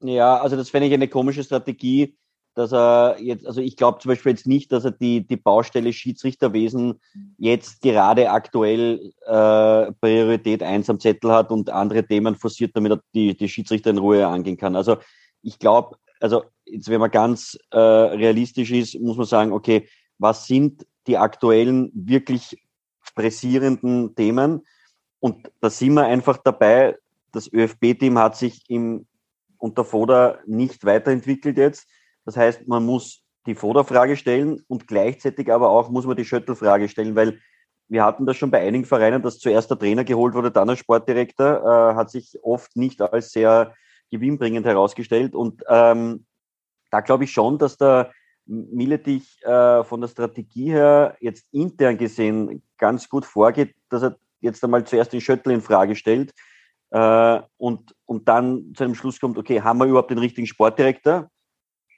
Ja, 0.00 0.40
also 0.40 0.56
das 0.56 0.70
fände 0.70 0.88
ich 0.88 0.94
eine 0.94 1.06
komische 1.06 1.44
Strategie, 1.44 2.16
dass 2.54 2.72
er 2.72 3.16
jetzt, 3.20 3.46
also 3.46 3.60
ich 3.60 3.76
glaube 3.76 3.98
zum 4.00 4.10
Beispiel 4.10 4.32
jetzt 4.32 4.46
nicht, 4.46 4.72
dass 4.72 4.84
er 4.84 4.90
die, 4.90 5.26
die 5.26 5.36
Baustelle 5.36 5.92
Schiedsrichterwesen 5.92 7.00
jetzt 7.38 7.80
gerade 7.82 8.30
aktuell 8.30 9.12
äh, 9.26 9.92
Priorität 9.92 10.62
eins 10.62 10.90
am 10.90 11.00
Zettel 11.00 11.32
hat 11.32 11.50
und 11.50 11.70
andere 11.70 12.06
Themen 12.06 12.36
forciert, 12.36 12.72
damit 12.74 12.92
er 12.92 13.00
die, 13.14 13.36
die 13.36 13.48
Schiedsrichter 13.48 13.90
in 13.90 13.98
Ruhe 13.98 14.26
angehen 14.26 14.56
kann. 14.56 14.76
Also 14.76 14.98
ich 15.42 15.58
glaube, 15.58 15.96
also 16.20 16.44
jetzt 16.64 16.88
wenn 16.88 17.00
man 17.00 17.10
ganz 17.10 17.58
äh, 17.70 17.78
realistisch 17.78 18.70
ist, 18.70 19.00
muss 19.00 19.16
man 19.16 19.26
sagen, 19.26 19.52
okay, 19.52 19.88
was 20.18 20.46
sind 20.46 20.86
die 21.06 21.18
aktuellen 21.18 21.90
wirklich 21.94 22.62
pressierenden 23.14 24.14
Themen. 24.14 24.66
Und 25.20 25.50
da 25.60 25.70
sind 25.70 25.94
wir 25.94 26.04
einfach 26.04 26.38
dabei. 26.38 26.96
Das 27.32 27.52
ÖFB-Team 27.52 28.18
hat 28.18 28.36
sich 28.36 28.68
im, 28.68 29.06
unter 29.58 29.84
Foda 29.84 30.38
nicht 30.46 30.84
weiterentwickelt 30.84 31.56
jetzt. 31.56 31.88
Das 32.24 32.36
heißt, 32.36 32.68
man 32.68 32.84
muss 32.84 33.22
die 33.46 33.54
Foda-Frage 33.54 34.16
stellen 34.16 34.62
und 34.68 34.86
gleichzeitig 34.86 35.52
aber 35.52 35.70
auch 35.70 35.90
muss 35.90 36.06
man 36.06 36.16
die 36.16 36.24
Schöttel-Frage 36.24 36.88
stellen, 36.88 37.16
weil 37.16 37.40
wir 37.88 38.04
hatten 38.04 38.24
das 38.24 38.36
schon 38.36 38.50
bei 38.50 38.60
einigen 38.60 38.84
Vereinen, 38.84 39.22
dass 39.22 39.38
zuerst 39.38 39.70
der 39.70 39.78
Trainer 39.78 40.04
geholt 40.04 40.34
wurde, 40.34 40.50
dann 40.50 40.68
der 40.68 40.76
Sportdirektor, 40.76 41.92
äh, 41.92 41.94
hat 41.94 42.10
sich 42.10 42.38
oft 42.42 42.74
nicht 42.76 43.02
als 43.02 43.32
sehr 43.32 43.74
gewinnbringend 44.10 44.64
herausgestellt. 44.64 45.34
Und 45.34 45.62
ähm, 45.68 46.24
da 46.90 47.00
glaube 47.00 47.24
ich 47.24 47.32
schon, 47.32 47.58
dass 47.58 47.76
der 47.76 48.12
Miletich 48.46 49.42
äh, 49.44 49.84
von 49.84 50.00
der 50.00 50.08
Strategie 50.08 50.70
her 50.70 51.16
jetzt 51.20 51.46
intern 51.52 51.98
gesehen 51.98 52.62
ganz 52.78 53.08
gut 53.08 53.24
vorgeht, 53.24 53.74
dass 53.88 54.02
er 54.02 54.16
jetzt 54.40 54.62
einmal 54.64 54.84
zuerst 54.84 55.12
den 55.12 55.20
Schöttl 55.20 55.50
in 55.50 55.60
Frage 55.60 55.94
stellt 55.94 56.32
äh, 56.90 57.40
und, 57.56 57.94
und 58.06 58.28
dann 58.28 58.72
zu 58.74 58.84
einem 58.84 58.94
Schluss 58.94 59.20
kommt, 59.20 59.38
okay, 59.38 59.60
haben 59.60 59.78
wir 59.78 59.86
überhaupt 59.86 60.10
den 60.10 60.18
richtigen 60.18 60.46
Sportdirektor? 60.46 61.30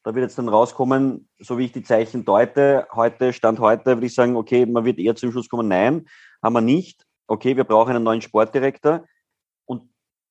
Da 0.04 0.14
wird 0.14 0.22
jetzt 0.22 0.38
dann 0.38 0.48
rauskommen, 0.48 1.28
so 1.40 1.58
wie 1.58 1.64
ich 1.64 1.72
die 1.72 1.82
Zeichen 1.82 2.24
deute, 2.24 2.86
heute, 2.92 3.32
Stand 3.32 3.58
heute, 3.58 3.86
würde 3.86 4.06
ich 4.06 4.14
sagen, 4.14 4.36
okay, 4.36 4.66
man 4.66 4.84
wird 4.84 4.98
eher 4.98 5.16
zum 5.16 5.32
Schluss 5.32 5.48
kommen, 5.48 5.68
nein, 5.68 6.06
haben 6.42 6.52
wir 6.52 6.60
nicht. 6.60 7.04
Okay, 7.26 7.56
wir 7.56 7.64
brauchen 7.64 7.96
einen 7.96 8.04
neuen 8.04 8.20
Sportdirektor 8.20 9.04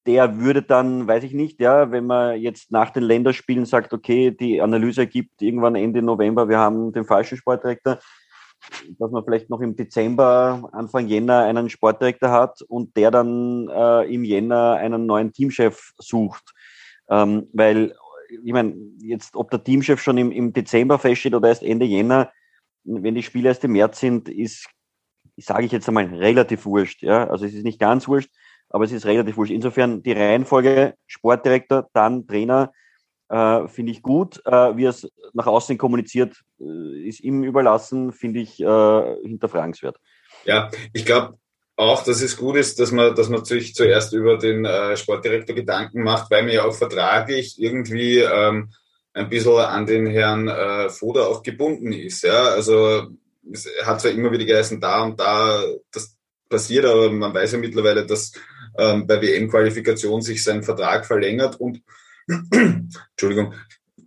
der 0.06 0.38
würde 0.40 0.62
dann, 0.62 1.08
weiß 1.08 1.24
ich 1.24 1.34
nicht, 1.34 1.60
ja, 1.60 1.92
wenn 1.92 2.06
man 2.06 2.40
jetzt 2.40 2.72
nach 2.72 2.90
den 2.90 3.04
Länderspielen 3.04 3.66
sagt, 3.66 3.94
okay, 3.94 4.32
die 4.32 4.62
Analyse 4.62 5.02
ergibt 5.02 5.42
irgendwann 5.42 5.76
Ende 5.76 6.02
November, 6.02 6.50
wir 6.50 6.58
haben 6.58 6.92
den 6.92 7.06
falschen 7.06 7.38
Sportdirektor, 7.38 8.00
dass 9.00 9.12
man 9.12 9.24
vielleicht 9.24 9.50
noch 9.50 9.62
im 9.62 9.76
Dezember, 9.76 10.70
Anfang 10.74 11.08
Jänner 11.08 11.44
einen 11.44 11.70
Sportdirektor 11.70 12.32
hat 12.32 12.62
und 12.64 12.96
der 12.98 13.12
dann 13.12 13.70
äh, 13.70 14.14
im 14.14 14.24
Jänner 14.24 14.74
einen 14.74 15.06
neuen 15.06 15.32
Teamchef 15.32 15.94
sucht. 15.98 16.54
Ähm, 17.10 17.48
weil, 17.54 17.96
ich 18.44 18.54
meine, 18.54 18.76
jetzt, 19.00 19.36
ob 19.36 19.52
der 19.52 19.64
Teamchef 19.64 20.02
schon 20.02 20.18
im, 20.18 20.32
im 20.32 20.54
Dezember 20.54 21.00
feststeht 21.00 21.34
oder 21.36 21.50
erst 21.50 21.64
Ende 21.64 21.86
Jänner, 21.86 22.32
wenn 22.84 23.16
die 23.16 23.24
Spiele 23.24 23.50
erst 23.50 23.64
im 23.64 23.74
März 23.74 24.00
sind, 24.00 24.30
ist, 24.30 24.68
sage 25.38 25.66
ich 25.66 25.72
jetzt 25.72 25.88
einmal, 25.88 26.06
relativ 26.06 26.66
wurscht. 26.66 27.02
Ja? 27.02 27.30
Also 27.30 27.46
es 27.46 27.54
ist 27.54 27.64
nicht 27.64 27.80
ganz 27.80 28.08
wurscht, 28.08 28.32
aber 28.70 28.84
es 28.86 28.92
ist 28.92 29.06
relativ 29.06 29.38
wurscht. 29.38 29.52
Insofern 29.52 30.04
die 30.04 30.12
Reihenfolge 30.14 30.96
Sportdirektor, 31.08 31.90
dann 31.94 32.28
Trainer, 32.28 32.72
äh, 33.30 33.68
finde 33.68 33.92
ich 33.92 34.02
gut. 34.02 34.42
Äh, 34.46 34.78
wie 34.78 34.86
es 34.86 35.12
nach 35.34 35.48
außen 35.48 35.78
kommuniziert, 35.78 36.42
äh, 36.60 37.08
ist 37.08 37.22
ihm 37.22 37.44
überlassen, 37.44 38.12
finde 38.12 38.40
ich 38.42 38.60
äh, 38.60 39.16
hinterfragenswert. 39.24 39.98
Ja, 40.46 40.70
ich 40.92 41.06
glaube 41.06 41.38
auch, 41.76 42.04
dass 42.04 42.22
es 42.22 42.38
gut 42.38 42.56
ist, 42.58 42.80
dass 42.80 42.92
man, 42.92 43.16
dass 43.16 43.30
man 43.30 43.44
sich 43.46 43.74
zuerst 43.74 44.14
über 44.14 44.38
den 44.38 44.66
äh, 44.66 44.96
Sportdirektor 44.96 45.56
Gedanken 45.56 46.04
macht, 46.04 46.30
weil 46.30 46.44
man 46.44 46.54
ja 46.54 46.66
auch 46.66 46.76
vertraglich 46.76 47.56
irgendwie 47.60 48.20
ähm, 48.20 48.70
ein 49.14 49.30
bisschen 49.30 49.58
an 49.58 49.86
den 49.86 50.08
Herrn 50.08 50.48
äh, 50.48 50.90
Foda 50.90 51.26
auch 51.26 51.42
gebunden 51.42 51.92
ist. 51.92 52.24
Ja, 52.24 52.44
also 52.46 53.08
es 53.52 53.68
hat 53.84 54.02
zwar 54.02 54.12
immer 54.12 54.32
wieder 54.32 54.46
geheißen, 54.46 54.80
da 54.80 55.04
und 55.04 55.20
da, 55.20 55.64
das 55.92 56.16
passiert, 56.50 56.86
aber 56.86 57.12
man 57.12 57.34
weiß 57.34 57.54
ja 57.54 57.58
mittlerweile, 57.58 58.06
dass 58.06 58.32
ähm, 58.78 59.08
bei 59.08 59.22
WM-Qualifikation 59.22 60.22
sich 60.22 60.44
sein 60.44 60.64
Vertrag 60.64 61.06
verlängert 61.06 61.60
und 61.60 61.82
Entschuldigung, 62.52 63.54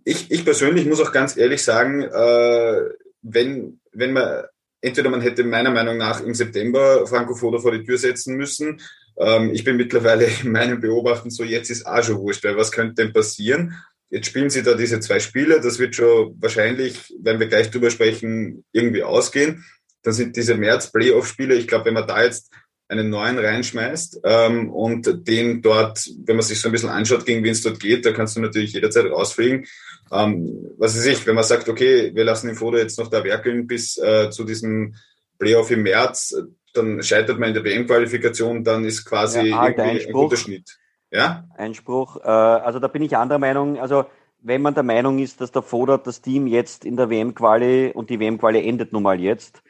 ich, 0.03 0.31
ich 0.31 0.45
persönlich 0.45 0.85
muss 0.85 1.01
auch 1.01 1.11
ganz 1.11 1.35
ehrlich 1.35 1.63
sagen, 1.63 2.01
äh, 2.01 2.81
wenn, 3.21 3.81
wenn 3.91 4.13
man 4.13 4.43
entweder 4.87 5.09
man 5.09 5.21
hätte 5.21 5.43
meiner 5.43 5.71
Meinung 5.71 5.97
nach 5.97 6.21
im 6.21 6.33
September 6.33 7.05
Franco 7.07 7.35
Foda 7.35 7.59
vor 7.59 7.71
die 7.71 7.83
Tür 7.83 7.97
setzen 7.97 8.35
müssen. 8.35 8.81
Ähm, 9.17 9.51
ich 9.53 9.63
bin 9.63 9.77
mittlerweile 9.77 10.25
in 10.43 10.51
meinem 10.51 10.79
Beobachten 10.79 11.29
so, 11.29 11.43
jetzt 11.43 11.69
ist 11.69 11.85
auch 11.85 12.03
schon 12.03 12.17
wurscht, 12.17 12.43
weil 12.43 12.57
was 12.57 12.71
könnte 12.71 12.95
denn 12.95 13.13
passieren? 13.13 13.75
Jetzt 14.09 14.27
spielen 14.27 14.49
sie 14.49 14.63
da 14.63 14.73
diese 14.73 14.99
zwei 15.01 15.19
Spiele, 15.19 15.59
das 15.59 15.79
wird 15.79 15.95
schon 15.95 16.35
wahrscheinlich, 16.39 17.13
wenn 17.21 17.39
wir 17.39 17.47
gleich 17.47 17.69
drüber 17.71 17.89
sprechen, 17.89 18.63
irgendwie 18.71 19.03
ausgehen. 19.03 19.65
Dann 20.03 20.13
sind 20.13 20.37
diese 20.37 20.55
März-Playoff-Spiele, 20.55 21.55
ich 21.55 21.67
glaube, 21.67 21.85
wenn 21.85 21.93
man 21.93 22.07
da 22.07 22.23
jetzt 22.23 22.49
einen 22.89 23.09
neuen 23.09 23.37
reinschmeißt 23.37 24.21
ähm, 24.23 24.69
und 24.69 25.27
den 25.27 25.61
dort, 25.61 26.09
wenn 26.25 26.37
man 26.37 26.45
sich 26.45 26.61
so 26.61 26.69
ein 26.69 26.71
bisschen 26.71 26.89
anschaut, 26.89 27.25
gegen 27.25 27.43
wen 27.43 27.51
es 27.51 27.61
dort 27.61 27.79
geht, 27.79 28.05
da 28.05 28.11
kannst 28.11 28.37
du 28.37 28.41
natürlich 28.41 28.73
jederzeit 28.73 29.11
rausfliegen. 29.11 29.65
Ähm, 30.11 30.71
was 30.77 30.95
weiß 30.95 31.05
ich, 31.07 31.27
wenn 31.27 31.35
man 31.35 31.43
sagt, 31.43 31.67
okay, 31.67 32.11
wir 32.15 32.23
lassen 32.23 32.47
den 32.47 32.55
Foto 32.55 32.77
jetzt 32.77 32.97
noch 32.97 33.09
da 33.09 33.23
werkeln 33.23 33.67
bis 33.67 33.97
äh, 33.97 34.29
zu 34.29 34.45
diesem 34.45 34.95
Playoff 35.37 35.69
im 35.69 35.83
März, 35.83 36.35
dann 36.73 37.03
scheitert 37.03 37.39
man 37.39 37.49
in 37.49 37.55
der 37.55 37.63
WM-Qualifikation, 37.63 38.63
dann 38.63 38.85
ist 38.85 39.05
quasi 39.05 39.49
ja, 39.49 39.59
halt 39.59 39.79
ein 39.79 39.99
guter 40.11 40.37
Schnitt. 40.37 40.77
Ja? 41.11 41.45
Einspruch. 41.57 42.17
Äh, 42.23 42.29
also 42.29 42.79
da 42.79 42.87
bin 42.87 43.01
ich 43.01 43.17
anderer 43.17 43.39
Meinung. 43.39 43.79
Also 43.79 44.05
wenn 44.41 44.61
man 44.61 44.75
der 44.75 44.83
Meinung 44.83 45.19
ist, 45.19 45.41
dass 45.41 45.51
der 45.51 45.61
Foda 45.61 45.97
das 45.97 46.21
Team 46.21 46.47
jetzt 46.47 46.85
in 46.85 46.95
der 46.95 47.09
WM-Quali 47.09 47.91
und 47.93 48.09
die 48.09 48.19
WM-Quali 48.19 48.65
endet 48.65 48.93
nun 48.93 49.03
mal 49.03 49.19
jetzt, 49.19 49.61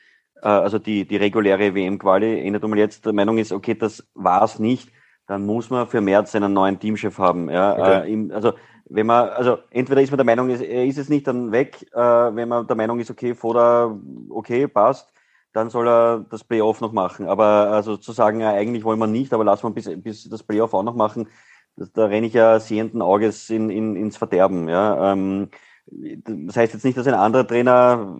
also 0.42 0.80
die, 0.80 1.06
die 1.08 1.18
reguläre 1.18 1.74
WM-Quali, 1.74 2.46
endet 2.46 2.64
um 2.64 2.76
jetzt 2.76 3.06
der 3.06 3.14
Meinung 3.14 3.38
ist, 3.38 3.52
okay, 3.52 3.76
das 3.76 4.08
war's 4.14 4.60
nicht, 4.60 4.92
dann 5.28 5.46
muss 5.46 5.70
man 5.70 5.88
für 5.88 6.02
März 6.02 6.36
einen 6.36 6.54
neuen 6.54 6.80
Teamchef 6.80 7.18
haben. 7.18 7.50
Ja, 7.50 7.74
okay. 7.74 8.08
äh, 8.08 8.14
im, 8.14 8.32
also 8.32 8.54
wenn 8.90 9.06
man, 9.06 9.30
also 9.30 9.58
entweder 9.70 10.02
ist 10.02 10.12
man 10.12 10.18
der 10.18 10.26
Meinung, 10.26 10.50
er 10.50 10.86
ist 10.86 10.98
es 10.98 11.10
nicht, 11.10 11.28
dann 11.28 11.52
weg. 11.52 11.86
Äh, 11.94 12.00
wenn 12.00 12.48
man 12.48 12.66
der 12.68 12.76
Meinung 12.76 13.00
ist, 13.00 13.12
okay, 13.12 13.36
Foda, 13.36 13.98
okay, 14.30 14.68
passt, 14.68 15.12
dann 15.54 15.70
soll 15.70 15.88
er 15.88 16.26
das 16.30 16.44
Playoff 16.44 16.80
noch 16.82 16.94
machen. 16.94 17.28
Aber 17.28 17.44
also 17.44 17.98
zu 17.98 18.14
sagen, 18.14 18.40
ja, 18.40 18.52
eigentlich 18.52 18.84
wollen 18.84 19.00
wir 19.00 19.08
nicht, 19.08 19.34
aber 19.34 19.44
lassen 19.44 19.64
wir 19.64 19.72
bis, 19.72 19.90
bis 20.02 20.30
das 20.30 20.44
Playoff 20.44 20.74
auch 20.74 20.84
noch 20.84 20.96
machen, 20.96 21.28
das, 21.76 21.92
da 21.92 22.06
renne 22.06 22.28
ich 22.28 22.34
ja 22.34 22.60
sehenden 22.60 23.02
Auges 23.02 23.50
in, 23.50 23.70
in, 23.70 23.96
ins 23.96 24.18
Verderben. 24.18 24.70
Ja. 24.70 25.12
Ähm, 25.12 25.50
das 25.86 26.58
heißt 26.58 26.74
jetzt 26.74 26.84
nicht, 26.86 26.98
dass 26.98 27.08
ein 27.08 27.14
anderer 27.14 27.48
Trainer 27.48 28.18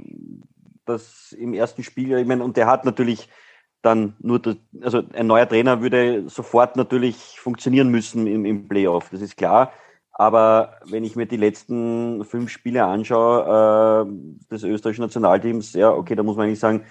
das 0.90 1.32
im 1.34 1.54
ersten 1.54 1.84
Spiel, 1.84 2.18
ich 2.18 2.28
meine, 2.28 2.44
und 2.44 2.58
der 2.58 2.68
hat 2.68 2.86
natürlich 2.86 3.30
dann 3.82 4.16
nur, 4.20 4.40
das, 4.40 4.58
also 4.82 5.04
ein 5.14 5.28
neuer 5.28 5.48
Trainer 5.48 5.82
würde 5.82 6.30
sofort 6.30 6.76
natürlich 6.76 7.40
funktionieren 7.40 7.90
müssen 7.90 8.28
im, 8.28 8.46
im 8.46 8.68
Playoff, 8.68 9.10
das 9.12 9.22
ist 9.22 9.38
klar. 9.38 9.72
Aber 10.12 10.80
wenn 10.86 11.04
ich 11.04 11.16
mir 11.16 11.28
die 11.28 11.38
letzten 11.38 12.26
fünf 12.26 12.50
Spiele 12.50 12.86
anschaue 12.86 14.08
äh, 14.08 14.52
des 14.52 14.64
österreichischen 14.64 15.04
Nationalteams, 15.04 15.74
ja, 15.74 15.92
okay, 15.92 16.16
da 16.16 16.24
muss 16.24 16.36
man 16.36 16.48
eigentlich 16.48 16.60
sagen, 16.60 16.86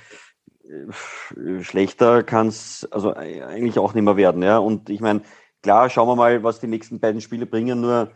äh, 0.65 1.62
schlechter 1.62 2.23
kann 2.23 2.47
es 2.47 2.87
also 2.93 3.15
eigentlich 3.15 3.81
auch 3.81 3.95
nicht 3.95 4.05
mehr 4.05 4.17
werden. 4.17 4.45
Ja. 4.45 4.59
Und 4.59 4.91
ich 4.91 5.00
meine, 5.00 5.23
klar, 5.61 5.91
schauen 5.91 6.09
wir 6.09 6.15
mal, 6.15 6.45
was 6.45 6.61
die 6.61 6.69
nächsten 6.69 7.00
beiden 7.00 7.21
Spiele 7.21 7.47
bringen. 7.47 7.81
Nur, 7.81 8.12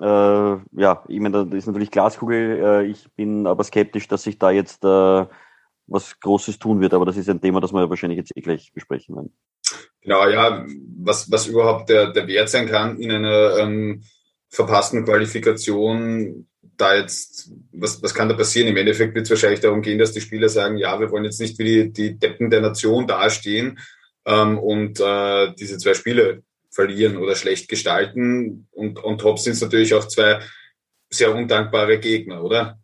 äh, 0.00 0.04
ja, 0.80 1.04
ich 1.08 1.20
meine, 1.20 1.46
das 1.46 1.54
ist 1.54 1.66
natürlich 1.66 1.90
Glaskugel. 1.90 2.62
Äh, 2.62 2.86
ich 2.86 3.06
bin 3.16 3.46
aber 3.46 3.64
skeptisch, 3.64 4.08
dass 4.08 4.22
sich 4.22 4.38
da 4.38 4.50
jetzt 4.50 4.84
äh, 4.84 5.26
was 5.86 6.20
Großes 6.20 6.58
tun 6.58 6.80
wird. 6.80 6.94
Aber 6.94 7.06
das 7.06 7.16
ist 7.16 7.28
ein 7.28 7.40
Thema, 7.40 7.60
das 7.60 7.72
wir 7.72 7.88
wahrscheinlich 7.90 8.18
jetzt 8.18 8.36
eh 8.36 8.40
gleich 8.40 8.72
besprechen 8.72 9.16
werden. 9.16 9.32
Genau, 10.02 10.28
ja, 10.28 10.64
was, 10.98 11.30
was 11.30 11.46
überhaupt 11.46 11.88
der, 11.88 12.12
der 12.12 12.26
Wert 12.26 12.48
sein 12.48 12.66
kann 12.66 12.98
in 12.98 13.10
einer 13.10 13.58
ähm, 13.58 14.02
verpassten 14.48 15.04
Qualifikation 15.04 16.46
da 16.76 16.94
jetzt, 16.94 17.50
was, 17.72 18.02
was 18.02 18.14
kann 18.14 18.28
da 18.28 18.34
passieren? 18.34 18.68
Im 18.68 18.76
Endeffekt 18.76 19.14
wird 19.14 19.24
es 19.24 19.30
wahrscheinlich 19.30 19.60
darum 19.60 19.82
gehen, 19.82 19.98
dass 19.98 20.12
die 20.12 20.20
Spieler 20.20 20.48
sagen, 20.48 20.76
ja, 20.76 20.98
wir 21.00 21.10
wollen 21.10 21.24
jetzt 21.24 21.40
nicht 21.40 21.58
wie 21.58 21.64
die, 21.64 21.92
die 21.92 22.18
Deppen 22.18 22.50
der 22.50 22.60
Nation 22.60 23.06
dastehen 23.06 23.78
ähm, 24.24 24.58
und 24.58 25.00
äh, 25.00 25.52
diese 25.58 25.78
zwei 25.78 25.94
Spiele 25.94 26.42
verlieren 26.78 27.16
oder 27.16 27.34
schlecht 27.34 27.68
gestalten. 27.68 28.68
Und 28.70 29.02
on 29.02 29.18
top 29.18 29.40
sind 29.40 29.54
es 29.54 29.60
natürlich 29.60 29.94
auch 29.94 30.06
zwei 30.06 30.38
sehr 31.10 31.34
undankbare 31.34 31.98
Gegner, 31.98 32.44
oder? 32.44 32.78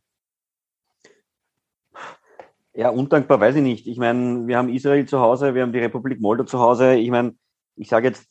Ja, 2.75 2.89
undankbar 2.89 3.39
weiß 3.39 3.55
ich 3.55 3.63
nicht. 3.63 3.87
Ich 3.87 3.97
meine, 3.97 4.49
wir 4.49 4.59
haben 4.59 4.69
Israel 4.69 5.07
zu 5.07 5.21
Hause, 5.21 5.55
wir 5.55 5.63
haben 5.63 5.73
die 5.73 5.79
Republik 5.79 6.21
Moldau 6.21 6.43
zu 6.43 6.59
Hause. 6.59 6.97
Ich 6.97 7.09
meine, 7.09 7.37
ich 7.77 7.89
sage 7.89 8.09
jetzt, 8.09 8.27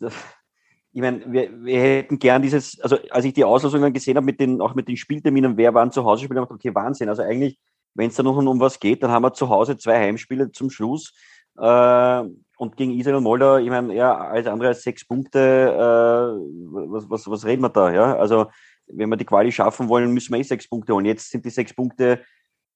ich 0.91 1.01
meine, 1.01 1.23
wir, 1.31 1.49
wir 1.63 1.79
hätten 1.79 2.19
gern 2.19 2.41
dieses, 2.41 2.81
also 2.81 2.97
als 3.09 3.23
ich 3.23 3.33
die 3.33 3.45
Auslosungen 3.45 3.93
gesehen 3.93 4.17
habe, 4.17 4.25
mit 4.25 4.41
den, 4.41 4.59
auch 4.59 4.75
mit 4.75 4.89
den 4.89 4.97
Spielterminen, 4.97 5.55
wer 5.55 5.73
waren 5.73 5.93
zu 5.93 6.03
Hause 6.03 6.25
spielen, 6.25 6.41
habe 6.41 6.53
ich 6.53 6.55
okay, 6.55 6.75
Wahnsinn. 6.75 7.07
Also 7.07 7.21
eigentlich, 7.21 7.57
wenn 7.93 8.09
es 8.09 8.15
da 8.15 8.23
noch 8.23 8.35
um 8.35 8.59
was 8.59 8.81
geht, 8.81 9.01
dann 9.01 9.11
haben 9.11 9.23
wir 9.23 9.31
zu 9.31 9.47
Hause 9.47 9.77
zwei 9.77 9.97
Heimspiele 9.97 10.51
zum 10.51 10.69
Schluss. 10.69 11.13
Äh, 11.57 12.23
und 12.57 12.77
gegen 12.77 12.97
Israel 12.97 13.17
und 13.17 13.23
Moldau, 13.23 13.57
ich 13.57 13.69
meine, 13.69 13.93
ja, 13.95 14.15
alles 14.15 14.47
andere 14.47 14.69
als 14.69 14.83
sechs 14.83 15.05
Punkte, 15.05 15.39
äh, 15.39 16.89
was, 16.91 17.09
was, 17.09 17.29
was 17.29 17.45
reden 17.45 17.61
wir 17.61 17.69
da? 17.69 17.91
Ja? 17.91 18.15
Also, 18.15 18.47
wenn 18.87 19.09
wir 19.09 19.17
die 19.17 19.25
Quali 19.25 19.51
schaffen 19.51 19.89
wollen, 19.89 20.13
müssen 20.13 20.33
wir 20.33 20.39
eh 20.39 20.43
sechs 20.43 20.67
Punkte 20.67 20.93
holen. 20.93 21.05
Jetzt 21.05 21.31
sind 21.31 21.45
die 21.45 21.49
sechs 21.49 21.73
Punkte, 21.73 22.23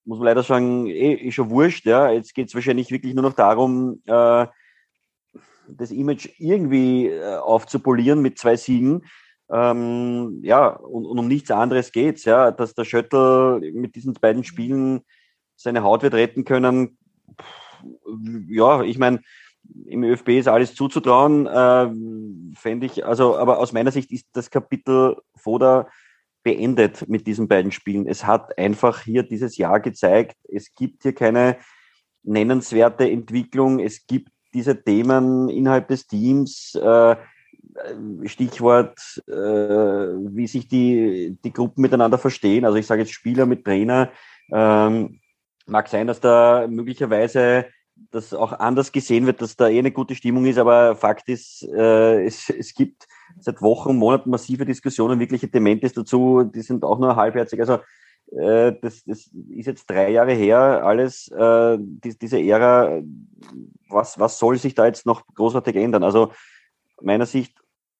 muss 0.05 0.19
man 0.19 0.25
leider 0.25 0.43
sagen, 0.43 0.88
eh, 0.88 1.13
eh 1.13 1.31
schon 1.31 1.50
wurscht. 1.50 1.86
Ja? 1.86 2.12
Jetzt 2.12 2.34
geht 2.34 2.48
es 2.48 2.55
wahrscheinlich 2.55 2.91
wirklich 2.91 3.13
nur 3.13 3.24
noch 3.24 3.34
darum, 3.34 4.01
äh, 4.05 4.48
das 5.69 5.91
Image 5.91 6.29
irgendwie 6.38 7.07
äh, 7.07 7.36
aufzupolieren 7.38 8.22
mit 8.22 8.39
zwei 8.39 8.55
Siegen. 8.55 9.03
Ähm, 9.50 10.39
ja, 10.43 10.67
und, 10.67 11.05
und, 11.05 11.19
um 11.19 11.27
nichts 11.27 11.51
anderes 11.51 11.91
geht's, 11.91 12.25
ja, 12.25 12.51
dass 12.51 12.74
der 12.74 12.84
Schöttl 12.84 13.60
mit 13.74 13.96
diesen 13.96 14.13
beiden 14.13 14.43
Spielen 14.43 15.01
seine 15.55 15.84
Haut 15.84 16.03
wird 16.03 16.13
retten 16.13 16.43
können. 16.43 16.98
Ja, 18.50 18.81
ich 18.81 18.98
meine, 18.98 19.22
im 19.86 20.03
ÖFB 20.03 20.29
ist 20.29 20.47
alles 20.47 20.75
zuzutrauen, 20.75 21.47
äh, 21.47 22.55
fände 22.55 22.86
ich, 22.86 23.05
also, 23.05 23.38
aber 23.38 23.59
aus 23.59 23.74
meiner 23.74 23.91
Sicht 23.91 24.12
ist 24.12 24.27
das 24.33 24.50
Kapitel 24.50 25.17
Foda 25.36 25.88
beendet 26.43 27.07
mit 27.09 27.27
diesen 27.27 27.47
beiden 27.47 27.71
Spielen. 27.71 28.07
Es 28.07 28.25
hat 28.25 28.57
einfach 28.57 29.01
hier 29.01 29.24
dieses 29.24 29.57
Jahr 29.57 29.79
gezeigt, 29.79 30.38
es 30.47 30.74
gibt 30.74 31.03
hier 31.03 31.13
keine 31.13 31.57
nennenswerte 32.24 33.09
Entwicklung, 33.09 33.79
es 33.79 34.07
gibt 34.07 34.29
diese 34.53 34.81
Themen 34.81 35.50
innerhalb 35.50 35.88
des 35.88 36.07
Teams, 36.07 36.75
äh, 36.75 37.15
Stichwort, 38.25 39.00
äh, 39.27 39.33
wie 39.33 40.47
sich 40.47 40.67
die, 40.67 41.38
die 41.43 41.53
Gruppen 41.53 41.81
miteinander 41.81 42.17
verstehen. 42.17 42.65
Also 42.65 42.77
ich 42.77 42.88
sage 42.88 43.01
jetzt 43.01 43.13
Spieler 43.13 43.45
mit 43.45 43.65
Trainer. 43.65 44.12
Ähm, 44.51 45.19
mag 45.67 45.88
sein, 45.88 46.07
dass 46.07 46.19
da 46.19 46.67
möglicherweise 46.67 47.65
das 48.11 48.33
auch 48.33 48.53
anders 48.53 48.91
gesehen 48.91 49.25
wird, 49.25 49.41
dass 49.41 49.55
da 49.55 49.67
eh 49.67 49.79
eine 49.79 49.91
gute 49.91 50.15
Stimmung 50.15 50.45
ist, 50.45 50.57
aber 50.57 50.95
Fakt 50.95 51.29
ist, 51.29 51.63
äh, 51.63 52.25
es, 52.25 52.49
es 52.49 52.73
gibt 52.73 53.07
seit 53.39 53.61
Wochen, 53.61 53.97
Monaten 53.97 54.29
massive 54.29 54.65
Diskussionen, 54.65 55.19
wirkliche 55.19 55.47
Dementes 55.47 55.93
dazu, 55.93 56.43
die 56.43 56.61
sind 56.61 56.83
auch 56.83 56.99
nur 56.99 57.15
halbherzig. 57.15 57.59
Also 57.59 57.79
äh, 58.31 58.73
das, 58.81 59.03
das 59.05 59.29
ist 59.49 59.67
jetzt 59.67 59.89
drei 59.89 60.11
Jahre 60.11 60.33
her, 60.33 60.85
alles, 60.85 61.29
äh, 61.29 61.77
die, 61.79 62.17
diese 62.17 62.39
Ära, 62.39 63.01
was, 63.89 64.19
was 64.19 64.39
soll 64.39 64.57
sich 64.57 64.75
da 64.75 64.85
jetzt 64.85 65.05
noch 65.05 65.25
großartig 65.35 65.75
ändern? 65.75 66.03
Also 66.03 66.31
meiner 67.01 67.25
Sicht, 67.25 67.53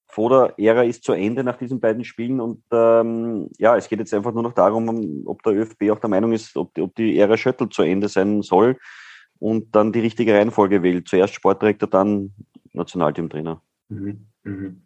vor 0.10 0.30
der 0.30 0.54
Ära 0.58 0.84
ist 0.84 1.04
zu 1.04 1.12
Ende 1.12 1.44
nach 1.44 1.58
diesen 1.58 1.80
beiden 1.80 2.04
Spielen 2.04 2.40
und 2.40 2.64
ähm, 2.72 3.50
ja, 3.60 3.78
es 3.78 3.88
geht 3.88 4.00
jetzt 4.00 4.14
einfach 4.14 4.34
nur 4.34 4.42
noch 4.42 4.54
darum, 4.54 5.24
ob 5.28 5.44
der 5.44 5.54
ÖFB 5.54 5.92
auch 5.92 6.00
der 6.00 6.10
Meinung 6.10 6.32
ist, 6.32 6.58
ob 6.58 6.74
die, 6.74 6.82
ob 6.82 6.96
die 6.96 7.20
Ära 7.20 7.38
Schöttl 7.38 7.70
zu 7.70 7.84
Ende 7.84 8.08
sein 8.08 8.42
soll 8.42 8.78
und 9.40 9.76
dann 9.76 9.92
die 9.92 10.00
richtige 10.00 10.34
Reihenfolge 10.34 10.84
wählt. 10.84 11.08
Zuerst 11.08 11.34
Sportdirektor, 11.34 11.90
dann 11.90 12.34
Nationalteamtrainer. 12.74 13.62
Mhm. 13.90 14.28
Mhm 14.44 14.82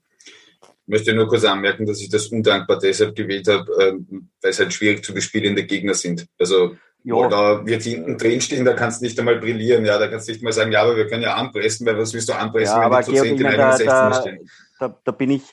möchte 0.91 1.13
nur 1.13 1.27
kurz 1.27 1.45
anmerken, 1.45 1.85
dass 1.85 2.01
ich 2.01 2.09
das 2.09 2.27
undankbar 2.27 2.77
deshalb 2.77 3.15
gewählt 3.15 3.47
habe, 3.47 3.65
ähm, 3.81 4.29
weil 4.41 4.51
es 4.51 4.59
halt 4.59 4.73
schwierig 4.73 5.03
zu 5.03 5.13
bespielende 5.13 5.63
Gegner 5.63 5.93
sind. 5.93 6.27
Also 6.37 6.75
ja. 7.03 7.27
da 7.29 7.65
wird 7.65 7.83
hinten 7.83 8.17
drinstehen, 8.17 8.65
da 8.65 8.73
kannst 8.73 9.01
du 9.01 9.05
nicht 9.05 9.17
einmal 9.17 9.39
brillieren, 9.39 9.85
ja, 9.85 9.97
da 9.97 10.07
kannst 10.07 10.27
du 10.27 10.33
nicht 10.33 10.43
mal 10.43 10.51
sagen, 10.51 10.71
ja, 10.71 10.83
aber 10.83 10.97
wir 10.97 11.07
können 11.07 11.23
ja 11.23 11.35
anpressen, 11.35 11.87
weil 11.87 11.97
was 11.97 12.13
willst 12.13 12.29
du 12.29 12.33
anpressen, 12.33 12.77
ja, 12.79 12.91
wenn 12.91 12.97
die 12.99 13.05
zu 13.05 13.11
Georg, 13.11 13.27
10 13.27 13.37
in 13.37 13.43
da, 13.43 13.77
da, 13.77 14.21
stehen? 14.21 14.49
Da, 14.79 14.99
da 15.03 15.11
bin 15.11 15.31
ich 15.31 15.43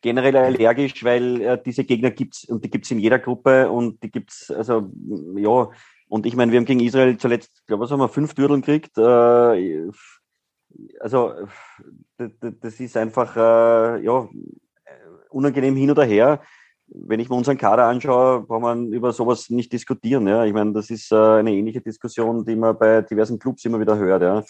generell 0.00 0.36
allergisch, 0.36 1.02
weil 1.04 1.40
äh, 1.40 1.58
diese 1.64 1.84
Gegner 1.84 2.10
gibt's 2.10 2.44
und 2.44 2.64
die 2.64 2.70
gibt's 2.70 2.90
in 2.90 2.98
jeder 2.98 3.18
Gruppe 3.18 3.70
und 3.70 4.02
die 4.02 4.10
gibt's, 4.10 4.50
also 4.50 4.90
ja, 5.36 5.70
und 6.08 6.26
ich 6.26 6.36
meine, 6.36 6.52
wir 6.52 6.58
haben 6.58 6.66
gegen 6.66 6.80
Israel 6.80 7.16
zuletzt, 7.18 7.66
glaube 7.66 7.84
ich, 7.84 7.90
haben 7.90 8.00
wir 8.00 8.08
fünf 8.08 8.34
Dürdeln 8.34 8.62
gekriegt. 8.62 8.96
Äh, 8.96 9.90
also 11.00 11.34
das 12.16 12.80
ist 12.80 12.96
einfach, 12.96 13.36
äh, 13.36 14.04
ja, 14.04 14.28
unangenehm 15.30 15.76
hin 15.76 15.90
oder 15.90 16.04
her. 16.04 16.40
Wenn 16.86 17.20
ich 17.20 17.28
mir 17.28 17.36
unseren 17.36 17.58
Kader 17.58 17.84
anschaue, 17.84 18.42
braucht 18.42 18.62
man 18.62 18.92
über 18.92 19.12
sowas 19.12 19.50
nicht 19.50 19.72
diskutieren. 19.72 20.26
Ja. 20.26 20.44
Ich 20.44 20.54
meine, 20.54 20.72
das 20.72 20.88
ist 20.90 21.12
äh, 21.12 21.16
eine 21.16 21.52
ähnliche 21.52 21.82
Diskussion, 21.82 22.44
die 22.44 22.56
man 22.56 22.78
bei 22.78 23.02
diversen 23.02 23.38
Clubs 23.38 23.64
immer 23.66 23.78
wieder 23.78 23.98
hört. 23.98 24.22
Ja. 24.22 24.44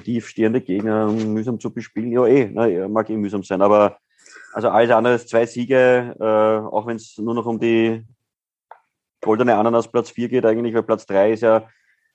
Tiefstehende 0.00 0.60
Gegner 0.60 1.10
mühsam 1.10 1.60
zu 1.60 1.72
bespielen. 1.72 2.12
Ja, 2.12 2.26
eh, 2.26 2.50
na, 2.52 2.88
mag 2.88 3.08
eh 3.10 3.16
mühsam 3.16 3.42
sein. 3.42 3.62
Aber 3.62 3.98
also 4.52 4.68
alles 4.68 4.90
andere 4.90 5.18
zwei 5.24 5.46
Siege, 5.46 6.14
äh, 6.18 6.24
auch 6.66 6.86
wenn 6.86 6.96
es 6.96 7.16
nur 7.18 7.34
noch 7.34 7.46
um 7.46 7.58
die 7.58 8.04
goldene 9.20 9.56
Ananas 9.56 9.90
Platz 9.90 10.10
4 10.10 10.28
geht 10.28 10.44
eigentlich, 10.44 10.74
weil 10.74 10.82
Platz 10.82 11.06
3 11.06 11.32
ist 11.32 11.42
ja 11.42 11.68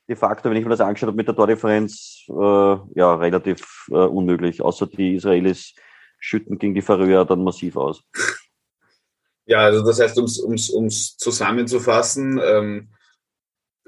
de 0.08 0.16
facto, 0.16 0.50
wenn 0.50 0.58
ich 0.58 0.64
mir 0.64 0.72
das 0.72 0.82
angeschaut 0.82 1.08
habe 1.08 1.18
mit 1.18 1.28
der 1.28 1.36
Tordifferenz, 1.36 2.26
äh, 2.30 2.34
ja, 2.34 3.16
relativ 3.16 3.88
äh, 3.90 3.96
unmöglich, 3.96 4.62
außer 4.62 4.88
die 4.88 5.16
Israelis 5.16 5.74
schütten 6.20 6.58
gegen 6.58 6.74
die 6.74 6.82
Färöer 6.82 7.26
dann 7.26 7.44
massiv 7.44 7.78
aus. 7.78 8.04
Ja, 9.46 9.60
also 9.60 9.84
das 9.84 10.00
heißt, 10.00 10.18
ums, 10.18 10.40
ums, 10.40 10.70
ums 10.70 11.18
zusammenzufassen, 11.18 12.40
ähm, 12.42 12.94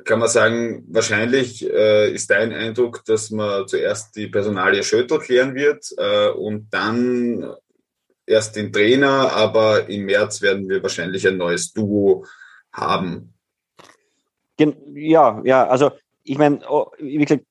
kann 0.04 0.20
man 0.20 0.28
sagen, 0.28 0.84
wahrscheinlich 0.90 1.66
äh, 1.66 2.14
ist 2.14 2.30
dein 2.30 2.52
Eindruck, 2.52 3.06
dass 3.06 3.32
man 3.32 3.68
zuerst 3.68 4.16
die 4.16 4.28
Personalie 4.28 4.84
Schöttl 4.84 5.18
klären 5.20 5.56
wird 5.56 5.86
äh, 5.98 6.30
und 6.30 6.68
dann 6.72 7.56
erst 8.26 8.56
den 8.56 8.74
Trainer, 8.74 9.32
aber 9.34 9.88
im 9.88 10.06
März 10.06 10.42
werden 10.42 10.68
wir 10.68 10.84
wahrscheinlich 10.84 11.28
ein 11.28 11.38
neues 11.38 11.72
Duo 11.72 12.26
haben. 12.76 13.34
Ja, 14.94 15.42
ja, 15.44 15.68
also 15.68 15.92
ich 16.24 16.38
meine, 16.38 16.60
oh, 16.70 16.92
wie 16.98 17.18
gesagt, 17.18 17.46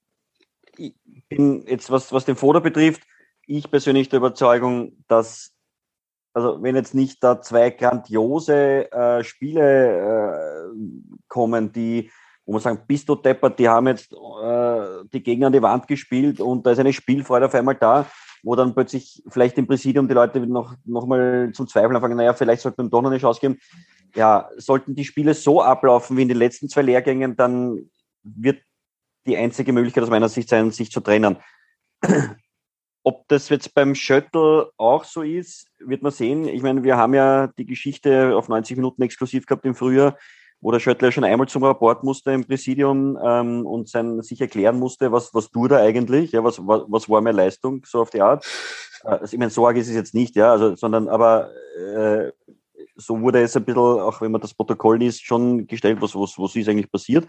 ich 0.76 0.94
bin 1.28 1.64
jetzt, 1.66 1.90
was, 1.90 2.12
was 2.12 2.24
den 2.24 2.36
Foder 2.36 2.60
betrifft, 2.60 3.02
ich 3.46 3.70
persönlich 3.70 4.08
der 4.08 4.18
Überzeugung, 4.18 5.04
dass, 5.06 5.52
also 6.32 6.62
wenn 6.62 6.76
jetzt 6.76 6.94
nicht 6.94 7.22
da 7.22 7.40
zwei 7.40 7.70
grandiose 7.70 8.90
äh, 8.90 9.22
Spiele 9.22 10.72
äh, 10.72 11.18
kommen, 11.28 11.72
die, 11.72 12.10
wo 12.46 12.52
man 12.52 12.60
sagen, 12.60 12.82
bist 12.86 13.08
du 13.08 13.14
deppert, 13.14 13.58
die 13.58 13.68
haben 13.68 13.86
jetzt 13.86 14.12
äh, 14.12 15.04
die 15.12 15.22
Gegner 15.22 15.48
an 15.48 15.52
die 15.52 15.62
Wand 15.62 15.86
gespielt 15.86 16.40
und 16.40 16.66
da 16.66 16.72
ist 16.72 16.78
eine 16.78 16.92
Spielfreude 16.92 17.46
auf 17.46 17.54
einmal 17.54 17.76
da, 17.76 18.06
wo 18.44 18.54
dann 18.54 18.74
plötzlich 18.74 19.22
vielleicht 19.26 19.56
im 19.58 19.66
Präsidium 19.66 20.06
die 20.06 20.14
Leute 20.14 20.38
noch, 20.46 20.74
noch 20.84 21.06
mal 21.06 21.50
zum 21.52 21.66
Zweifeln 21.66 21.96
anfangen, 21.96 22.16
naja, 22.16 22.34
vielleicht 22.34 22.62
sollten 22.62 22.84
wir 22.84 22.90
doch 22.90 23.02
noch 23.02 23.10
eine 23.10 23.18
Chance 23.18 23.40
geben. 23.40 23.58
Ja, 24.14 24.48
sollten 24.56 24.94
die 24.94 25.04
Spiele 25.04 25.34
so 25.34 25.62
ablaufen 25.62 26.16
wie 26.16 26.22
in 26.22 26.28
den 26.28 26.36
letzten 26.36 26.68
zwei 26.68 26.82
Lehrgängen, 26.82 27.36
dann 27.36 27.90
wird 28.22 28.62
die 29.26 29.36
einzige 29.36 29.72
Möglichkeit 29.72 30.04
aus 30.04 30.10
meiner 30.10 30.28
Sicht 30.28 30.48
sein, 30.48 30.70
sich 30.70 30.90
zu 30.90 31.00
trennen. 31.00 31.38
Ob 33.02 33.26
das 33.28 33.48
jetzt 33.48 33.74
beim 33.74 33.94
Shuttle 33.94 34.70
auch 34.76 35.04
so 35.04 35.22
ist, 35.22 35.68
wird 35.78 36.02
man 36.02 36.12
sehen. 36.12 36.46
Ich 36.46 36.62
meine, 36.62 36.84
wir 36.84 36.96
haben 36.96 37.14
ja 37.14 37.48
die 37.58 37.66
Geschichte 37.66 38.36
auf 38.36 38.48
90 38.48 38.76
Minuten 38.76 39.02
exklusiv 39.02 39.46
gehabt 39.46 39.64
im 39.64 39.74
Frühjahr, 39.74 40.16
wo 40.64 40.70
der 40.70 40.80
Schöttler 40.80 41.12
schon 41.12 41.24
einmal 41.24 41.46
zum 41.46 41.62
Rapport 41.62 42.04
musste 42.04 42.32
im 42.32 42.46
Präsidium 42.46 43.18
ähm, 43.22 43.66
und 43.66 43.86
sein, 43.86 44.22
sich 44.22 44.40
erklären 44.40 44.78
musste, 44.78 45.12
was, 45.12 45.34
was 45.34 45.50
tut 45.50 45.72
er 45.72 45.80
eigentlich, 45.80 46.32
ja, 46.32 46.42
was, 46.42 46.58
was, 46.66 46.84
was 46.88 47.06
war 47.06 47.20
meine 47.20 47.36
Leistung, 47.36 47.84
so 47.84 48.00
auf 48.00 48.08
die 48.08 48.22
Art. 48.22 48.46
Äh, 49.04 49.18
ich 49.26 49.36
meine, 49.36 49.50
Sorge 49.50 49.78
ist 49.78 49.88
es 49.88 49.94
jetzt 49.94 50.14
nicht, 50.14 50.36
ja, 50.36 50.52
also, 50.52 50.74
sondern 50.74 51.10
aber 51.10 51.50
äh, 51.76 52.32
so 52.96 53.20
wurde 53.20 53.42
es 53.42 53.54
ein 53.54 53.66
bisschen, 53.66 53.82
auch 53.82 54.22
wenn 54.22 54.32
man 54.32 54.40
das 54.40 54.54
Protokoll 54.54 55.00
liest, 55.00 55.26
schon 55.26 55.66
gestellt, 55.66 56.00
was, 56.00 56.14
was, 56.14 56.38
was 56.38 56.56
ist 56.56 56.66
eigentlich 56.66 56.90
passiert. 56.90 57.26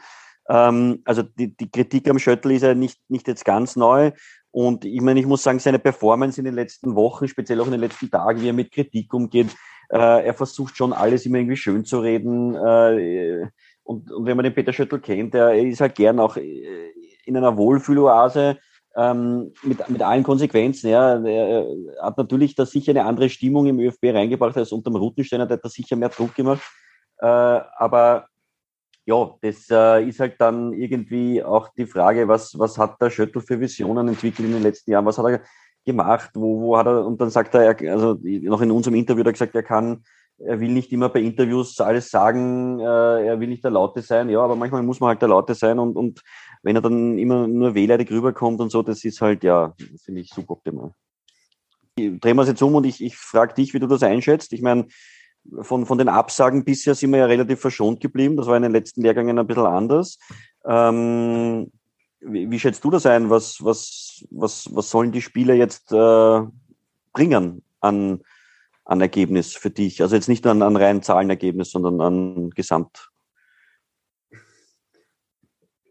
Ähm, 0.47 1.01
also 1.03 1.21
die, 1.21 1.53
die 1.57 1.69
Kritik 1.69 2.09
am 2.09 2.19
Schöttl 2.19 2.51
ist 2.51 2.61
ja 2.61 2.73
nicht, 2.73 3.01
nicht 3.09 3.27
jetzt 3.27 3.43
ganz 3.43 3.75
neu. 3.75 4.13
Und 4.51 4.85
ich 4.85 5.01
meine, 5.01 5.19
ich 5.19 5.25
muss 5.25 5.43
sagen, 5.43 5.59
seine 5.59 5.79
Performance 5.79 6.39
in 6.39 6.45
den 6.45 6.55
letzten 6.55 6.95
Wochen, 6.95 7.27
speziell 7.27 7.59
auch 7.59 7.65
in 7.65 7.73
den 7.73 7.81
letzten 7.81 8.09
Tagen, 8.09 8.39
wie 8.39 8.47
er 8.47 8.53
mit 8.53 8.71
Kritik 8.71 9.13
umgeht, 9.13 9.49
äh, 9.89 10.25
er 10.25 10.33
versucht 10.33 10.77
schon 10.77 10.93
alles 10.93 11.25
immer 11.25 11.37
irgendwie 11.37 11.57
schön 11.57 11.85
zu 11.85 11.99
reden. 11.99 12.55
Äh, 12.55 13.47
und, 13.83 14.11
und 14.11 14.25
wenn 14.25 14.37
man 14.37 14.43
den 14.43 14.53
Peter 14.53 14.73
Schöttl 14.73 14.99
kennt, 14.99 15.33
der 15.33 15.55
ist 15.55 15.81
halt 15.81 15.95
gern 15.95 16.19
auch 16.19 16.37
äh, 16.37 16.91
in 17.25 17.37
einer 17.37 17.57
Wohlfühloase 17.57 18.57
ähm, 18.95 19.53
mit, 19.63 19.87
mit 19.89 20.01
allen 20.01 20.23
Konsequenzen. 20.23 20.89
Ja. 20.89 21.23
Er 21.23 21.65
hat 22.01 22.17
natürlich 22.17 22.55
da 22.55 22.65
sicher 22.65 22.91
eine 22.91 23.05
andere 23.05 23.29
Stimmung 23.29 23.67
im 23.67 23.79
ÖFB 23.79 24.05
reingebracht 24.05 24.57
als 24.57 24.71
unter 24.71 24.89
dem 24.89 24.97
Rutensteiner, 24.97 25.45
der 25.45 25.57
hat 25.57 25.65
da 25.65 25.69
sicher 25.69 25.95
mehr 25.95 26.09
Druck 26.09 26.33
gemacht. 26.35 26.61
Äh, 27.19 27.25
aber 27.25 28.27
ja, 29.05 29.35
das 29.41 29.69
äh, 29.69 30.07
ist 30.07 30.19
halt 30.19 30.35
dann 30.39 30.73
irgendwie 30.73 31.43
auch 31.43 31.69
die 31.77 31.85
Frage, 31.85 32.27
was, 32.27 32.57
was 32.57 32.77
hat 32.77 32.99
der 33.01 33.11
Schöttl 33.11 33.39
für 33.39 33.59
Visionen 33.59 34.07
entwickelt 34.07 34.47
in 34.47 34.53
den 34.53 34.63
letzten 34.63 34.91
Jahren? 34.91 35.05
Was 35.05 35.17
hat 35.17 35.25
er 35.27 35.41
gemacht? 35.85 36.31
Wo, 36.33 36.61
wo 36.61 36.77
hat 36.77 36.87
er, 36.87 37.05
und 37.05 37.19
dann 37.21 37.29
sagt 37.29 37.55
er, 37.55 37.75
also 37.91 38.17
noch 38.21 38.61
in 38.61 38.71
unserem 38.71 38.95
Interview 38.95 39.21
hat 39.21 39.27
er 39.27 39.33
gesagt, 39.33 39.55
er 39.55 39.63
kann, 39.63 40.03
er 40.37 40.59
will 40.59 40.71
nicht 40.71 40.91
immer 40.91 41.09
bei 41.09 41.21
Interviews 41.21 41.79
alles 41.79 42.09
sagen, 42.09 42.79
äh, 42.79 43.27
er 43.27 43.39
will 43.39 43.47
nicht 43.47 43.63
der 43.63 43.71
Laute 43.71 44.01
sein, 44.01 44.29
ja, 44.29 44.41
aber 44.41 44.55
manchmal 44.55 44.83
muss 44.83 44.99
man 44.99 45.09
halt 45.09 45.21
der 45.21 45.29
Laute 45.29 45.55
sein 45.55 45.79
und, 45.79 45.95
und 45.95 46.21
wenn 46.63 46.75
er 46.75 46.81
dann 46.81 47.17
immer 47.17 47.47
nur 47.47 47.75
wehleidig 47.75 48.11
rüberkommt 48.11 48.59
und 48.59 48.71
so, 48.71 48.81
das 48.81 49.03
ist 49.05 49.21
halt, 49.21 49.43
ja, 49.43 49.73
finde 50.03 50.21
ich 50.21 50.29
suboptimal. 50.29 50.91
Drehen 51.97 52.35
wir 52.35 52.41
es 52.41 52.49
jetzt 52.49 52.61
um 52.61 52.75
und 52.75 52.85
ich, 52.85 53.01
ich 53.01 53.15
frage 53.15 53.53
dich, 53.53 53.73
wie 53.73 53.79
du 53.79 53.87
das 53.87 54.03
einschätzt. 54.03 54.51
Ich 54.51 54.61
meine, 54.61 54.87
von, 55.61 55.85
von 55.85 55.97
den 55.97 56.09
Absagen 56.09 56.65
bisher 56.65 56.95
sind 56.95 57.11
wir 57.11 57.19
ja 57.19 57.25
relativ 57.25 57.61
verschont 57.61 58.01
geblieben. 58.01 58.35
Das 58.35 58.47
war 58.47 58.57
in 58.57 58.63
den 58.63 58.71
letzten 58.71 59.01
Lehrgängen 59.01 59.39
ein 59.39 59.47
bisschen 59.47 59.65
anders. 59.65 60.17
Ähm, 60.65 61.71
wie, 62.27 62.49
wie 62.49 62.59
schätzt 62.59 62.83
du 62.83 62.91
das 62.91 63.05
ein? 63.05 63.29
Was, 63.29 63.63
was, 63.63 64.25
was, 64.31 64.67
was 64.71 64.89
sollen 64.89 65.11
die 65.11 65.21
Spieler 65.21 65.53
jetzt 65.53 65.91
äh, 65.91 66.41
bringen 67.13 67.63
an, 67.79 68.21
an 68.83 69.01
Ergebnis 69.01 69.53
für 69.53 69.69
dich? 69.69 70.01
Also 70.01 70.15
jetzt 70.15 70.29
nicht 70.29 70.43
nur 70.43 70.51
an, 70.51 70.61
an 70.61 70.75
rein 70.75 71.01
Zahlenergebnis, 71.01 71.71
sondern 71.71 72.01
an 72.01 72.49
Gesamt. 72.51 73.09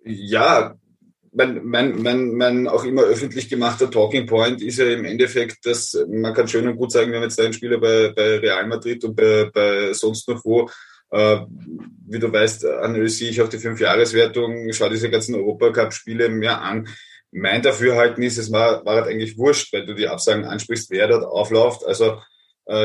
Ja, 0.05 0.75
mein, 1.33 1.65
mein, 1.65 2.03
mein, 2.03 2.35
mein 2.35 2.69
auch 2.69 2.85
immer 2.85 3.03
öffentlich 3.03 3.49
gemachter 3.49 3.91
Talking 3.91 4.27
Point 4.27 4.63
ist 4.63 4.79
ja 4.79 4.87
im 4.87 5.05
Endeffekt, 5.05 5.67
dass 5.67 5.99
man 6.09 6.35
kann 6.35 6.47
schön 6.47 6.69
und 6.69 6.77
gut 6.77 6.93
sagen, 6.93 7.11
wir 7.11 7.17
haben 7.17 7.25
jetzt 7.25 7.41
einen 7.41 7.53
Spieler 7.53 7.79
bei, 7.79 8.13
bei 8.15 8.39
Real 8.39 8.67
Madrid 8.67 9.03
und 9.05 9.17
bei, 9.17 9.51
bei 9.53 9.93
sonst 9.93 10.29
noch 10.29 10.45
wo, 10.45 10.69
wie 12.07 12.19
du 12.19 12.33
weißt, 12.33 12.67
analysiere 12.67 13.31
ich 13.31 13.43
auch 13.43 13.49
die 13.49 13.59
Fünfjahreswertung, 13.59 14.73
schaue 14.73 14.91
diese 14.91 15.11
ganzen 15.11 15.35
Europacup-Spiele 15.35 16.29
mir 16.29 16.61
an. 16.61 16.89
Mein 17.33 17.63
Dafürhalten 17.63 18.23
ist, 18.23 18.39
es 18.39 18.53
war, 18.53 18.85
war 18.85 18.97
halt 18.97 19.09
eigentlich 19.09 19.37
wurscht, 19.39 19.73
weil 19.73 19.87
du 19.87 19.95
die 19.95 20.09
Absagen 20.09 20.45
ansprichst, 20.45 20.91
wer 20.91 21.09
dort 21.09 21.25
aufläuft. 21.25 21.85
Also 21.85 22.05
äh, 22.05 22.17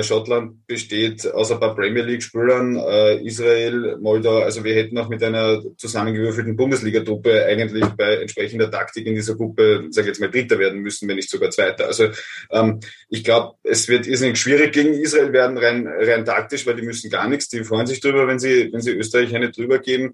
Schottland 0.03 0.67
besteht 0.67 1.25
aus 1.31 1.51
ein 1.51 1.59
paar 1.59 1.73
Premier 1.73 2.03
League-Spielern, 2.03 2.75
äh, 2.75 3.25
Israel, 3.25 3.97
Moldau. 4.01 4.39
Also 4.39 4.63
wir 4.63 4.75
hätten 4.75 4.97
auch 4.97 5.07
mit 5.07 5.23
einer 5.23 5.61
zusammengewürfelten 5.77 6.57
Bundesliga-Truppe 6.57 7.45
eigentlich 7.45 7.85
bei 7.97 8.17
entsprechender 8.17 8.69
Taktik 8.69 9.07
in 9.07 9.15
dieser 9.15 9.35
Gruppe, 9.35 9.87
sage 9.89 10.07
ich 10.07 10.09
jetzt 10.09 10.19
mal, 10.19 10.29
Dritter 10.29 10.59
werden 10.59 10.81
müssen, 10.81 11.07
wenn 11.07 11.15
nicht 11.15 11.29
sogar 11.29 11.49
Zweiter. 11.49 11.85
Also 11.85 12.09
ähm, 12.51 12.81
ich 13.09 13.23
glaube, 13.23 13.55
es 13.63 13.87
wird 13.87 14.05
irrsinnig 14.05 14.37
schwierig 14.37 14.73
gegen 14.73 14.93
Israel 14.93 15.31
werden, 15.31 15.57
rein, 15.57 15.87
rein 15.87 16.25
taktisch, 16.25 16.67
weil 16.67 16.75
die 16.75 16.85
müssen 16.85 17.09
gar 17.09 17.29
nichts. 17.29 17.47
Die 17.47 17.63
freuen 17.63 17.87
sich 17.87 18.01
drüber, 18.01 18.27
wenn 18.27 18.39
sie, 18.39 18.73
wenn 18.73 18.81
sie 18.81 18.91
Österreich 18.91 19.33
eine 19.33 19.49
drüber 19.49 19.79
geben 19.79 20.13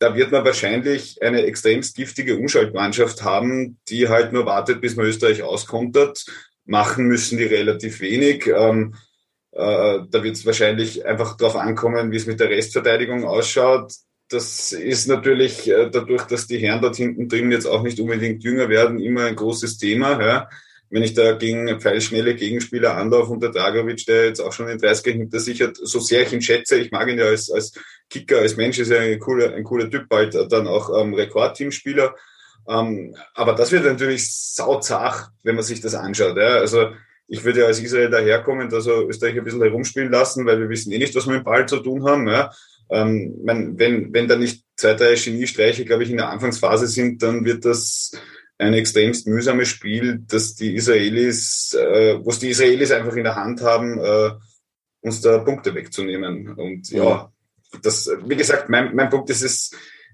da 0.00 0.14
wird 0.14 0.32
man 0.32 0.46
wahrscheinlich 0.46 1.20
eine 1.22 1.42
extremst 1.42 1.94
giftige 1.94 2.38
Umschaltmannschaft 2.38 3.22
haben, 3.22 3.78
die 3.90 4.08
halt 4.08 4.32
nur 4.32 4.46
wartet, 4.46 4.80
bis 4.80 4.96
man 4.96 5.04
Österreich 5.04 5.42
auskontert 5.42 6.24
machen 6.70 7.06
müssen 7.06 7.36
die 7.36 7.44
relativ 7.44 8.00
wenig. 8.00 8.46
Ähm, 8.46 8.94
äh, 9.52 9.98
da 10.08 10.22
wird 10.22 10.36
es 10.36 10.46
wahrscheinlich 10.46 11.04
einfach 11.04 11.36
darauf 11.36 11.56
ankommen, 11.56 12.12
wie 12.12 12.16
es 12.16 12.26
mit 12.26 12.40
der 12.40 12.50
Restverteidigung 12.50 13.24
ausschaut. 13.24 13.92
Das 14.28 14.70
ist 14.70 15.08
natürlich 15.08 15.68
äh, 15.68 15.90
dadurch, 15.90 16.22
dass 16.22 16.46
die 16.46 16.58
Herren 16.58 16.80
dort 16.80 16.96
hinten 16.96 17.28
drin 17.28 17.50
jetzt 17.50 17.66
auch 17.66 17.82
nicht 17.82 17.98
unbedingt 17.98 18.44
jünger 18.44 18.68
werden, 18.68 19.00
immer 19.00 19.24
ein 19.24 19.34
großes 19.34 19.78
Thema. 19.78 20.22
Ja. 20.22 20.48
Wenn 20.88 21.02
ich 21.02 21.14
da 21.14 21.32
gegen 21.32 21.80
pfeilschnelle 21.80 22.34
Gegenspieler 22.34 22.96
anlaufe 22.96 23.32
und 23.32 23.42
der 23.42 23.50
Dragovic, 23.50 24.06
der 24.06 24.26
jetzt 24.26 24.40
auch 24.40 24.52
schon 24.52 24.68
in 24.68 24.78
30er 24.78 25.10
hinter 25.10 25.40
sich 25.40 25.62
hat, 25.62 25.76
so 25.76 25.98
sehr 26.00 26.22
ich 26.22 26.32
ihn 26.32 26.42
schätze, 26.42 26.78
ich 26.78 26.90
mag 26.90 27.08
ihn 27.08 27.18
ja 27.18 27.26
als, 27.26 27.50
als 27.50 27.72
Kicker, 28.08 28.38
als 28.38 28.56
Mensch, 28.56 28.78
ist 28.78 28.90
ja 28.90 28.98
ein 28.98 29.18
cooler, 29.18 29.54
ein 29.54 29.64
cooler 29.64 29.88
Typ, 29.90 30.08
bald 30.08 30.34
dann 30.34 30.66
auch 30.66 30.90
ähm, 31.00 31.14
Rekordteamspieler. 31.14 32.14
Ähm, 32.68 33.14
aber 33.34 33.54
das 33.54 33.72
wird 33.72 33.84
natürlich 33.84 34.32
sauzach, 34.34 35.30
wenn 35.42 35.54
man 35.54 35.64
sich 35.64 35.80
das 35.80 35.94
anschaut. 35.94 36.36
Ja. 36.36 36.56
Also 36.56 36.90
ich 37.26 37.44
würde 37.44 37.60
ja 37.60 37.66
als 37.66 37.80
Israel 37.80 38.10
daherkommen, 38.10 38.72
also 38.72 39.08
Österreich 39.08 39.36
ein 39.36 39.44
bisschen 39.44 39.62
herumspielen 39.62 40.10
lassen, 40.10 40.46
weil 40.46 40.60
wir 40.60 40.68
wissen 40.68 40.92
eh 40.92 40.98
nicht, 40.98 41.14
was 41.14 41.26
wir 41.26 41.34
mit 41.34 41.42
dem 41.42 41.44
Ball 41.44 41.66
zu 41.66 41.78
tun 41.78 42.04
haben. 42.04 42.28
Ja. 42.28 42.52
Ähm, 42.90 43.36
wenn, 43.44 44.12
wenn 44.12 44.28
da 44.28 44.36
nicht 44.36 44.64
zwei, 44.76 44.94
drei 44.94 45.14
Geniestreiche, 45.14 45.84
glaube 45.84 46.02
ich, 46.02 46.10
in 46.10 46.16
der 46.16 46.28
Anfangsphase 46.28 46.88
sind, 46.88 47.22
dann 47.22 47.44
wird 47.44 47.64
das 47.64 48.12
ein 48.58 48.74
extremst 48.74 49.26
mühsames 49.26 49.68
Spiel, 49.68 50.22
dass 50.26 50.54
die 50.54 50.74
Israelis, 50.74 51.72
äh, 51.74 52.18
was 52.24 52.40
die 52.40 52.50
Israelis 52.50 52.90
einfach 52.90 53.14
in 53.14 53.24
der 53.24 53.36
Hand 53.36 53.62
haben, 53.62 53.98
äh, 53.98 54.30
uns 55.00 55.20
da 55.20 55.38
Punkte 55.38 55.74
wegzunehmen. 55.74 56.52
Und 56.54 56.90
ja, 56.90 57.32
das, 57.82 58.10
wie 58.26 58.36
gesagt, 58.36 58.68
mein, 58.68 58.94
mein 58.94 59.08
Punkt 59.08 59.30
ist 59.30 59.42
es, 59.42 59.70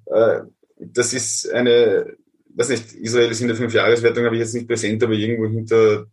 äh, 0.07 0.41
das 0.79 1.13
ist 1.13 1.51
eine 1.51 2.15
weiß 2.57 2.71
nicht, 2.71 2.93
Israel 2.95 3.31
ist 3.31 3.41
in 3.41 3.49
der 3.49 3.57
Fünfjahreswertung, 3.57 4.25
habe 4.25 4.37
ich 4.37 4.41
jetzt 4.41 4.55
nicht 4.55 4.69
präsent, 4.69 5.03
aber 5.03 5.13
irgendwo 5.13 5.47
hinter 5.49 6.07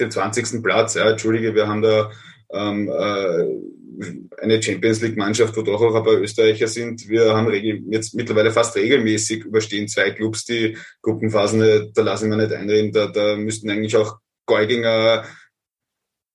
dem 0.00 0.10
20. 0.10 0.62
Platz. 0.62 0.94
Ja, 0.94 1.10
Entschuldige, 1.10 1.54
wir 1.54 1.68
haben 1.68 1.82
da 1.82 2.10
ähm, 2.52 2.88
äh, 2.88 4.42
eine 4.42 4.62
Champions 4.62 5.00
League-Mannschaft, 5.02 5.56
wo 5.56 5.62
doch 5.62 5.80
auch 5.80 5.94
ein 5.94 6.04
paar 6.04 6.20
Österreicher 6.20 6.66
sind. 6.66 7.08
Wir 7.08 7.34
haben 7.34 7.52
jetzt 7.90 8.14
mittlerweile 8.14 8.50
fast 8.50 8.76
regelmäßig 8.76 9.44
überstehen 9.44 9.88
zwei 9.88 10.10
Clubs 10.10 10.44
die 10.44 10.76
Gruppenphasen, 11.02 11.92
da 11.94 12.02
lassen 12.02 12.30
wir 12.30 12.36
nicht 12.36 12.52
einreden, 12.52 12.92
da, 12.92 13.06
da 13.06 13.36
müssten 13.36 13.70
eigentlich 13.70 13.96
auch 13.96 14.18
Geuginger, 14.46 15.24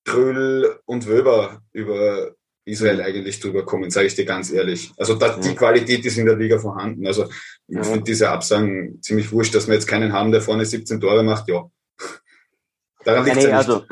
Kröll 0.05 0.79
und 0.85 1.07
Wöber 1.07 1.61
über 1.73 2.33
Israel 2.69 3.01
eigentlich 3.01 3.39
drüber 3.39 3.65
kommen, 3.65 3.89
sage 3.89 4.07
ich 4.07 4.15
dir 4.15 4.25
ganz 4.25 4.51
ehrlich. 4.51 4.91
Also 4.97 5.15
da, 5.15 5.37
die 5.37 5.55
Qualität 5.55 6.05
ist 6.05 6.17
in 6.17 6.25
der 6.25 6.35
Liga 6.35 6.57
vorhanden. 6.59 7.05
Also 7.05 7.25
ich 7.67 7.75
ja. 7.75 7.83
finde 7.83 8.03
diese 8.03 8.29
Absagen 8.29 9.01
ziemlich 9.01 9.31
wurscht, 9.31 9.55
dass 9.55 9.67
wir 9.67 9.75
jetzt 9.75 9.87
keinen 9.87 10.13
haben, 10.13 10.31
der 10.31 10.41
vorne 10.41 10.65
17 10.65 10.99
Tore 11.01 11.23
macht, 11.23 11.47
ja. 11.47 11.69
Daran 13.03 13.25
liegt 13.25 13.43
ja 13.43 13.57
Also 13.57 13.83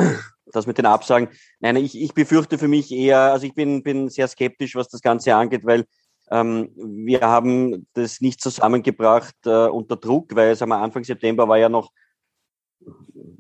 das 0.52 0.68
mit 0.68 0.78
den 0.78 0.86
Absagen. 0.86 1.30
Nein, 1.60 1.76
ich, 1.76 2.00
ich 2.00 2.14
befürchte 2.14 2.58
für 2.58 2.68
mich 2.68 2.92
eher, 2.92 3.20
also 3.20 3.46
ich 3.46 3.54
bin, 3.54 3.84
bin 3.84 4.10
sehr 4.10 4.28
skeptisch, 4.28 4.76
was 4.76 4.90
das 4.90 5.02
Ganze 5.02 5.36
angeht, 5.36 5.66
weil 5.66 5.86
ähm, 6.32 6.72
wir 6.76 7.22
haben 7.22 7.88
das 7.94 8.22
nicht 8.22 8.42
zusammengebracht 8.42 9.36
äh, 9.46 9.68
unter 9.68 9.96
Druck, 9.96 10.36
weil 10.36 10.52
es 10.52 10.62
am 10.62 10.72
Anfang 10.72 11.04
September 11.04 11.48
war 11.48 11.58
ja 11.58 11.70
noch 11.70 11.92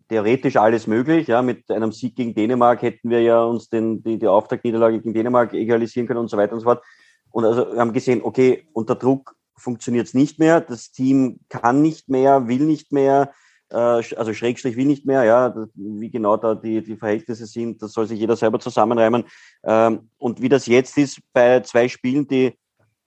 theoretisch 0.10 0.58
alles 0.58 0.88
möglich. 0.88 1.28
Ja, 1.28 1.42
mit 1.42 1.70
einem 1.70 1.92
Sieg 1.92 2.16
gegen 2.16 2.34
Dänemark 2.34 2.82
hätten 2.82 3.10
wir 3.10 3.22
ja 3.22 3.44
uns 3.44 3.70
den, 3.70 4.04
die, 4.04 4.18
die 4.18 4.28
Auftaktniederlage 4.28 5.00
gegen 5.00 5.14
Dänemark 5.14 5.54
egalisieren 5.54 6.08
können 6.08 6.20
und 6.20 6.30
so 6.30 6.38
weiter 6.38 6.54
und 6.54 6.60
so 6.60 6.66
fort. 6.66 6.84
Und 7.32 7.46
also 7.46 7.74
wir 7.74 7.80
haben 7.80 7.94
gesehen, 7.94 8.22
okay, 8.24 8.68
unter 8.74 8.96
Druck 8.96 9.36
funktioniert 9.56 10.08
es 10.08 10.14
nicht 10.14 10.40
mehr. 10.40 10.62
Das 10.62 10.92
Team 10.92 11.40
kann 11.50 11.82
nicht 11.82 12.10
mehr, 12.10 12.48
will 12.48 12.66
nicht 12.66 12.92
mehr, 12.92 13.34
äh, 13.70 13.76
also 13.76 14.34
Schrägstrich 14.34 14.78
will 14.78 14.86
nicht 14.86 15.06
mehr. 15.06 15.24
Ja, 15.24 15.68
wie 15.76 16.10
genau 16.10 16.38
da 16.38 16.56
die, 16.56 16.82
die 16.84 16.96
Verhältnisse 16.96 17.46
sind, 17.46 17.82
das 17.82 17.94
soll 17.94 18.08
sich 18.08 18.20
jeder 18.20 18.36
selber 18.36 18.60
zusammenreimen. 18.60 19.26
Ähm, 19.64 20.10
und 20.18 20.42
wie 20.42 20.50
das 20.50 20.68
jetzt 20.68 20.98
ist 20.98 21.20
bei 21.34 21.60
zwei 21.62 21.90
Spielen, 21.90 22.28
die 22.28 22.54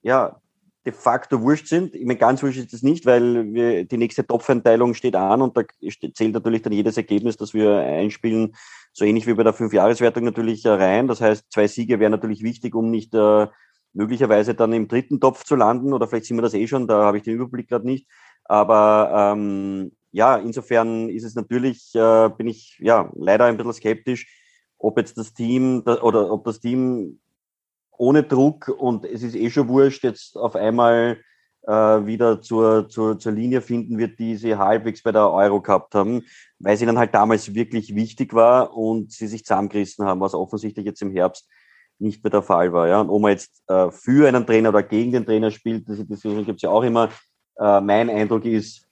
ja 0.03 0.39
de 0.85 0.93
facto 0.93 1.41
wurscht 1.41 1.67
sind. 1.67 1.93
Ich 1.93 2.05
meine, 2.05 2.17
ganz 2.17 2.41
wurscht 2.41 2.57
ist 2.57 2.73
es 2.73 2.81
nicht, 2.81 3.05
weil 3.05 3.53
wir, 3.53 3.85
die 3.85 3.97
nächste 3.97 4.25
Topfeinteilung 4.25 4.93
steht 4.93 5.15
an 5.15 5.41
und 5.41 5.55
da 5.55 5.63
zählt 6.13 6.33
natürlich 6.33 6.63
dann 6.63 6.73
jedes 6.73 6.97
Ergebnis, 6.97 7.37
das 7.37 7.53
wir 7.53 7.77
einspielen, 7.77 8.55
so 8.93 9.05
ähnlich 9.05 9.27
wie 9.27 9.33
bei 9.33 9.43
der 9.43 9.53
Fünfjahreswertung 9.53 10.23
natürlich 10.23 10.65
rein. 10.65 11.07
Das 11.07 11.21
heißt, 11.21 11.51
zwei 11.51 11.67
Siege 11.67 11.99
wären 11.99 12.11
natürlich 12.11 12.41
wichtig, 12.41 12.73
um 12.73 12.89
nicht 12.89 13.13
äh, 13.13 13.47
möglicherweise 13.93 14.55
dann 14.55 14.73
im 14.73 14.87
dritten 14.87 15.19
Topf 15.19 15.43
zu 15.43 15.55
landen 15.55 15.93
oder 15.93 16.07
vielleicht 16.07 16.25
sind 16.25 16.37
wir 16.37 16.41
das 16.41 16.53
eh 16.53 16.67
schon, 16.67 16.87
da 16.87 17.03
habe 17.03 17.17
ich 17.17 17.23
den 17.23 17.35
Überblick 17.35 17.69
gerade 17.69 17.85
nicht. 17.85 18.07
Aber 18.45 19.33
ähm, 19.35 19.91
ja, 20.11 20.37
insofern 20.37 21.09
ist 21.09 21.23
es 21.23 21.35
natürlich, 21.35 21.93
äh, 21.93 22.29
bin 22.29 22.47
ich 22.47 22.77
ja 22.79 23.11
leider 23.15 23.45
ein 23.45 23.57
bisschen 23.57 23.73
skeptisch, 23.73 24.27
ob 24.77 24.97
jetzt 24.97 25.17
das 25.17 25.33
Team 25.33 25.83
oder 25.85 26.31
ob 26.31 26.43
das 26.43 26.59
Team 26.59 27.20
ohne 27.97 28.23
Druck 28.23 28.67
und 28.67 29.05
es 29.05 29.23
ist 29.23 29.35
eh 29.35 29.49
schon 29.49 29.67
wurscht, 29.67 30.03
jetzt 30.03 30.37
auf 30.37 30.55
einmal 30.55 31.17
äh, 31.67 31.71
wieder 31.71 32.41
zur, 32.41 32.89
zur, 32.89 33.19
zur 33.19 33.31
Linie 33.31 33.61
finden 33.61 33.97
wird, 33.97 34.19
die 34.19 34.35
sie 34.35 34.55
halbwegs 34.55 35.03
bei 35.03 35.11
der 35.11 35.29
Euro 35.29 35.61
gehabt 35.61 35.93
haben, 35.95 36.23
weil 36.59 36.77
sie 36.77 36.85
dann 36.85 36.97
halt 36.97 37.13
damals 37.13 37.53
wirklich 37.53 37.95
wichtig 37.95 38.33
war 38.33 38.75
und 38.75 39.11
sie 39.11 39.27
sich 39.27 39.45
zusammengerissen 39.45 40.05
haben, 40.05 40.21
was 40.21 40.33
offensichtlich 40.33 40.85
jetzt 40.85 41.01
im 41.01 41.11
Herbst 41.11 41.47
nicht 41.99 42.23
mehr 42.23 42.31
der 42.31 42.41
Fall 42.41 42.73
war. 42.73 42.87
Ja. 42.87 43.01
Und 43.01 43.09
ob 43.09 43.21
man 43.21 43.31
jetzt 43.31 43.61
äh, 43.67 43.91
für 43.91 44.27
einen 44.27 44.45
Trainer 44.45 44.69
oder 44.69 44.83
gegen 44.83 45.11
den 45.11 45.25
Trainer 45.25 45.51
spielt, 45.51 45.87
diese 45.87 46.05
Diskussion 46.05 46.45
gibt 46.45 46.57
es 46.57 46.63
ja 46.63 46.69
auch 46.69 46.83
immer. 46.83 47.09
Äh, 47.59 47.79
mein 47.81 48.09
Eindruck 48.09 48.45
ist, 48.45 48.87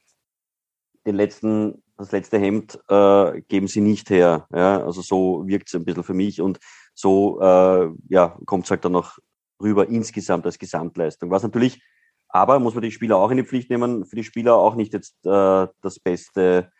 den 1.05 1.15
letzten, 1.15 1.81
das 1.97 2.11
letzte 2.11 2.37
Hemd 2.37 2.79
äh, 2.87 3.41
geben 3.47 3.67
sie 3.67 3.81
nicht 3.81 4.09
her. 4.11 4.47
Ja. 4.53 4.83
Also 4.83 5.01
so 5.01 5.47
wirkt 5.47 5.69
es 5.69 5.75
ein 5.75 5.85
bisschen 5.85 6.03
für 6.03 6.13
mich 6.13 6.39
und 6.39 6.59
so 6.99 7.39
äh, 7.39 7.89
ja, 8.09 8.37
kommt 8.45 8.65
es 8.65 8.71
halt 8.71 8.83
dann 8.83 8.91
noch 8.91 9.19
rüber 9.61 9.87
insgesamt 9.87 10.45
als 10.45 10.59
Gesamtleistung. 10.59 11.31
Was 11.31 11.43
natürlich 11.43 11.81
aber 12.27 12.59
muss 12.59 12.75
man 12.75 12.83
die 12.83 12.91
Spieler 12.91 13.17
auch 13.17 13.31
in 13.31 13.37
die 13.37 13.43
Pflicht 13.43 13.69
nehmen, 13.69 14.05
für 14.05 14.17
die 14.17 14.23
Spieler 14.23 14.55
auch 14.55 14.75
nicht 14.75 14.93
jetzt 14.93 15.15
äh, 15.25 15.67
das 15.81 15.99
beste 16.03 16.71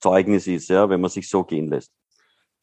Zeugnis 0.00 0.46
ist, 0.46 0.68
ja, 0.68 0.88
wenn 0.90 1.00
man 1.00 1.10
sich 1.10 1.28
so 1.28 1.42
gehen 1.42 1.68
lässt. 1.68 1.90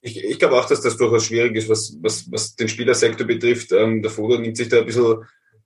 Ich, 0.02 0.24
ich 0.24 0.40
glaube 0.40 0.56
auch, 0.56 0.66
dass 0.66 0.82
das 0.82 0.96
durchaus 0.96 1.26
schwierig 1.26 1.56
ist, 1.56 1.68
was, 1.68 1.98
was, 2.02 2.32
was 2.32 2.56
den 2.56 2.70
Spielersektor 2.70 3.28
betrifft. 3.28 3.72
Ähm, 3.74 4.02
der 4.02 4.12
Foto 4.12 4.38
nimmt 4.38 4.56
sich 4.56 4.70
da 4.70 4.80
ein 4.80 4.86
bisschen 4.86 5.26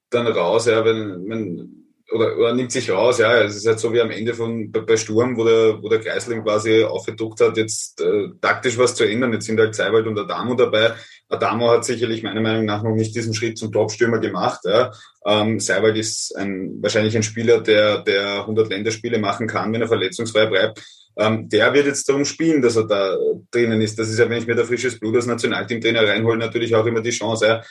dann 0.09 0.27
raus, 0.27 0.65
ja, 0.65 0.83
wenn, 0.83 1.29
wenn 1.29 1.82
oder, 2.13 2.37
oder 2.37 2.53
nimmt 2.53 2.71
sich 2.71 2.91
raus, 2.91 3.17
ja. 3.17 3.41
Es 3.41 3.55
ist 3.55 3.65
halt 3.65 3.79
so 3.79 3.91
wie 3.91 4.01
am 4.01 4.11
Ende 4.11 4.33
von 4.33 4.71
bei, 4.71 4.95
Sturm, 4.97 5.35
wo 5.35 5.43
der, 5.43 5.81
wo 5.81 5.89
der 5.89 5.99
Kreisling 5.99 6.43
quasi 6.43 6.83
aufgedruckt 6.83 7.41
hat, 7.41 7.57
jetzt 7.57 7.99
äh, 8.01 8.29
taktisch 8.39 8.77
was 8.77 8.95
zu 8.95 9.03
ändern. 9.03 9.33
Jetzt 9.33 9.45
sind 9.45 9.59
halt 9.59 9.75
Seiwald 9.75 10.05
und 10.07 10.19
Adamo 10.19 10.53
dabei. 10.55 10.93
Adamo 11.29 11.71
hat 11.71 11.85
sicherlich 11.85 12.21
meiner 12.21 12.41
Meinung 12.41 12.65
nach 12.65 12.83
noch 12.83 12.93
nicht 12.93 13.15
diesen 13.15 13.33
Schritt 13.33 13.57
zum 13.57 13.71
Topstürmer 13.71 14.19
gemacht. 14.19 14.61
Ja. 14.65 14.91
Ähm, 15.25 15.59
Seiwald 15.59 15.97
ist 15.97 16.35
ein, 16.37 16.81
wahrscheinlich 16.81 17.15
ein 17.15 17.23
Spieler, 17.23 17.61
der, 17.61 17.99
der 17.99 18.41
100 18.41 18.69
Länderspiele 18.69 19.17
machen 19.17 19.47
kann, 19.47 19.73
wenn 19.73 19.81
er 19.81 19.87
verletzungsfrei 19.87 20.45
bleibt. 20.45 20.81
Ähm, 21.17 21.49
der 21.49 21.73
wird 21.73 21.87
jetzt 21.87 22.07
darum 22.09 22.25
spielen, 22.25 22.61
dass 22.61 22.75
er 22.75 22.87
da 22.87 23.17
drinnen 23.51 23.81
ist. 23.81 23.97
Das 23.97 24.09
ist 24.09 24.19
ja, 24.19 24.29
wenn 24.29 24.39
ich 24.39 24.47
mir 24.47 24.55
da 24.55 24.63
frisches 24.63 24.99
Blut 24.99 25.15
als 25.15 25.25
Nationalteamtrainer 25.25 26.07
reinhole, 26.07 26.37
natürlich 26.37 26.75
auch 26.75 26.85
immer 26.85 27.01
die 27.01 27.11
Chance. 27.11 27.47
Ja 27.47 27.63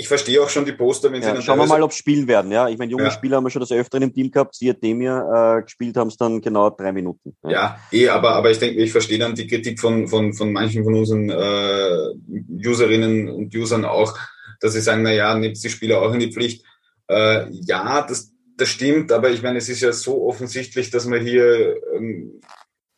ich 0.00 0.08
verstehe 0.08 0.42
auch 0.42 0.48
schon 0.48 0.64
die 0.64 0.72
Poster, 0.72 1.12
wenn 1.12 1.20
ja, 1.20 1.28
sie 1.28 1.34
dann 1.34 1.42
Schauen 1.42 1.58
wir 1.58 1.66
mal, 1.66 1.82
ob 1.82 1.92
spielen 1.92 2.26
werden. 2.26 2.50
Ja, 2.50 2.68
ich 2.70 2.78
meine, 2.78 2.90
junge 2.90 3.04
ja. 3.04 3.10
Spieler 3.10 3.36
haben 3.36 3.44
wir 3.44 3.50
schon 3.50 3.60
das 3.60 3.70
Öfteren 3.70 4.04
im 4.04 4.14
Team 4.14 4.30
gehabt. 4.30 4.54
Sie 4.54 4.72
Demir 4.72 5.58
äh, 5.58 5.62
gespielt 5.62 5.96
haben 5.98 6.08
es 6.08 6.16
dann 6.16 6.40
genau 6.40 6.70
drei 6.70 6.90
Minuten. 6.90 7.36
Ja, 7.44 7.50
ja 7.50 7.80
eh, 7.92 8.08
aber, 8.08 8.30
aber 8.30 8.50
ich 8.50 8.58
denke, 8.58 8.80
ich 8.80 8.92
verstehe 8.92 9.18
dann 9.18 9.34
die 9.34 9.46
Kritik 9.46 9.78
von, 9.78 10.08
von, 10.08 10.32
von 10.32 10.52
manchen 10.52 10.84
von 10.84 10.94
unseren 10.94 11.28
äh, 11.28 12.66
Userinnen 12.66 13.28
und 13.28 13.54
Usern 13.54 13.84
auch, 13.84 14.16
dass 14.60 14.72
sie 14.72 14.80
sagen, 14.80 15.02
na 15.02 15.12
ja, 15.12 15.36
nimmt 15.36 15.62
die 15.62 15.68
Spieler 15.68 16.00
auch 16.00 16.14
in 16.14 16.20
die 16.20 16.32
Pflicht. 16.32 16.64
Äh, 17.08 17.50
ja, 17.50 18.00
das, 18.08 18.32
das 18.56 18.68
stimmt, 18.70 19.12
aber 19.12 19.30
ich 19.30 19.42
meine, 19.42 19.58
es 19.58 19.68
ist 19.68 19.82
ja 19.82 19.92
so 19.92 20.26
offensichtlich, 20.26 20.90
dass 20.90 21.04
man 21.04 21.20
hier 21.20 21.76
ähm, 21.94 22.40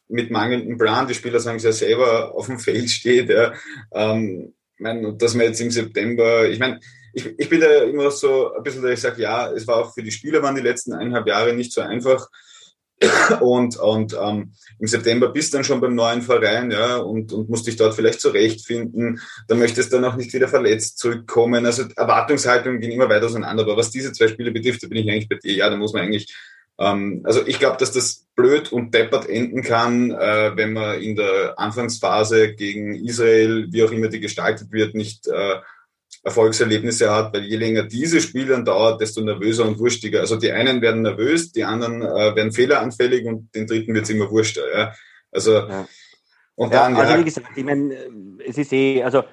mit 0.07 0.31
mangelndem 0.31 0.79
Plan, 0.79 1.09
die 1.09 1.15
Spieler 1.15 1.41
sagen 1.41 1.57
es 1.57 1.65
ja 1.65 1.73
selber, 1.73 2.33
auf 2.37 2.47
dem 2.47 2.61
Feld 2.61 2.91
steht. 2.91 3.29
Ja. 3.29 3.55
Ähm, 3.93 4.55
meine, 4.83 5.15
dass 5.15 5.35
man 5.35 5.47
jetzt 5.47 5.61
im 5.61 5.71
September, 5.71 6.49
ich 6.49 6.59
meine, 6.59 6.81
ich, 7.13 7.27
ich 7.39 7.49
bin 7.49 7.61
da 7.61 7.83
immer 7.83 8.11
so 8.11 8.55
ein 8.55 8.63
bisschen, 8.63 8.83
dass 8.83 8.93
ich 8.93 9.01
sage, 9.01 9.23
ja, 9.23 9.51
es 9.51 9.67
war 9.67 9.77
auch 9.77 9.95
für 9.95 10.03
die 10.03 10.11
Spieler 10.11 10.43
waren 10.43 10.55
die 10.55 10.63
letzten 10.63 10.93
eineinhalb 10.93 11.27
Jahre 11.27 11.55
nicht 11.55 11.73
so 11.73 11.81
einfach. 11.81 12.29
Und, 13.41 13.77
und 13.79 14.17
ähm, 14.21 14.53
im 14.79 14.87
September 14.87 15.29
bist 15.29 15.53
du 15.53 15.57
dann 15.57 15.65
schon 15.65 15.81
beim 15.81 15.95
neuen 15.97 16.23
Verein, 16.23 16.71
ja, 16.71 16.99
und, 16.99 17.33
und 17.33 17.49
musst 17.49 17.67
dich 17.67 17.75
dort 17.75 17.95
vielleicht 17.95 18.21
zurechtfinden. 18.21 19.21
Da 19.49 19.57
möchtest 19.57 19.93
du 19.93 19.97
dann 19.97 20.05
auch 20.05 20.17
nicht 20.17 20.33
wieder 20.33 20.47
verletzt 20.47 20.99
zurückkommen. 20.99 21.67
Also 21.67 21.85
Erwartungshaltungen 21.97 22.81
gehen 22.81 22.93
immer 22.93 23.09
weiter 23.09 23.27
auseinander. 23.27 23.65
Aber 23.65 23.77
was 23.77 23.91
diese 23.91 24.13
zwei 24.13 24.29
Spiele 24.29 24.53
betrifft, 24.53 24.85
da 24.85 24.87
bin 24.87 24.99
ich 24.99 25.11
eigentlich 25.11 25.29
bei 25.29 25.37
dir. 25.37 25.55
Ja, 25.55 25.71
da 25.71 25.77
muss 25.77 25.93
man 25.93 26.03
eigentlich 26.03 26.33
also 26.77 27.47
ich 27.47 27.59
glaube, 27.59 27.77
dass 27.77 27.93
das 27.93 28.27
blöd 28.35 28.73
und 28.73 28.95
deppert 28.95 29.29
enden 29.29 29.63
kann, 29.63 30.11
äh, 30.11 30.57
wenn 30.57 30.73
man 30.73 31.01
in 31.01 31.17
der 31.17 31.59
Anfangsphase 31.59 32.55
gegen 32.55 32.95
Israel, 32.95 33.67
wie 33.71 33.85
auch 33.85 33.91
immer 33.91 34.09
die 34.09 34.21
gestaltet 34.21 34.73
wird, 34.73 34.95
nicht 34.95 35.29
äh, 35.29 35.57
Erfolgserlebnisse 36.25 37.11
hat, 37.11 37.35
weil 37.35 37.45
je 37.45 37.57
länger 37.57 37.83
diese 37.85 38.21
Spiele 38.21 38.53
dann 38.53 38.65
dauert, 38.65 39.01
desto 39.01 39.21
nervöser 39.23 39.67
und 39.67 39.79
wurstiger. 39.79 40.21
Also 40.21 40.37
die 40.37 40.53
einen 40.53 40.81
werden 40.81 41.03
nervös, 41.03 41.53
die 41.53 41.65
anderen 41.65 42.03
äh, 42.03 42.35
werden 42.37 42.53
fehleranfällig 42.53 43.27
und 43.27 43.55
den 43.55 43.67
dritten 43.67 43.95
wird 43.95 44.05
es 44.05 44.11
immer 44.11 44.31
wurschter. 44.31 44.63
Ja? 44.73 44.95
Also, 45.31 45.55
ja. 45.55 45.87
Und 46.55 46.73
dann, 46.73 46.95
ja, 46.95 47.01
also 47.01 47.19
wie 47.19 47.25
gesagt, 47.25 47.47
ich 47.57 47.65
meine, 47.65 47.97
es 48.47 48.57
ist 48.57 48.73
eh, 48.73 49.03
also 49.03 49.25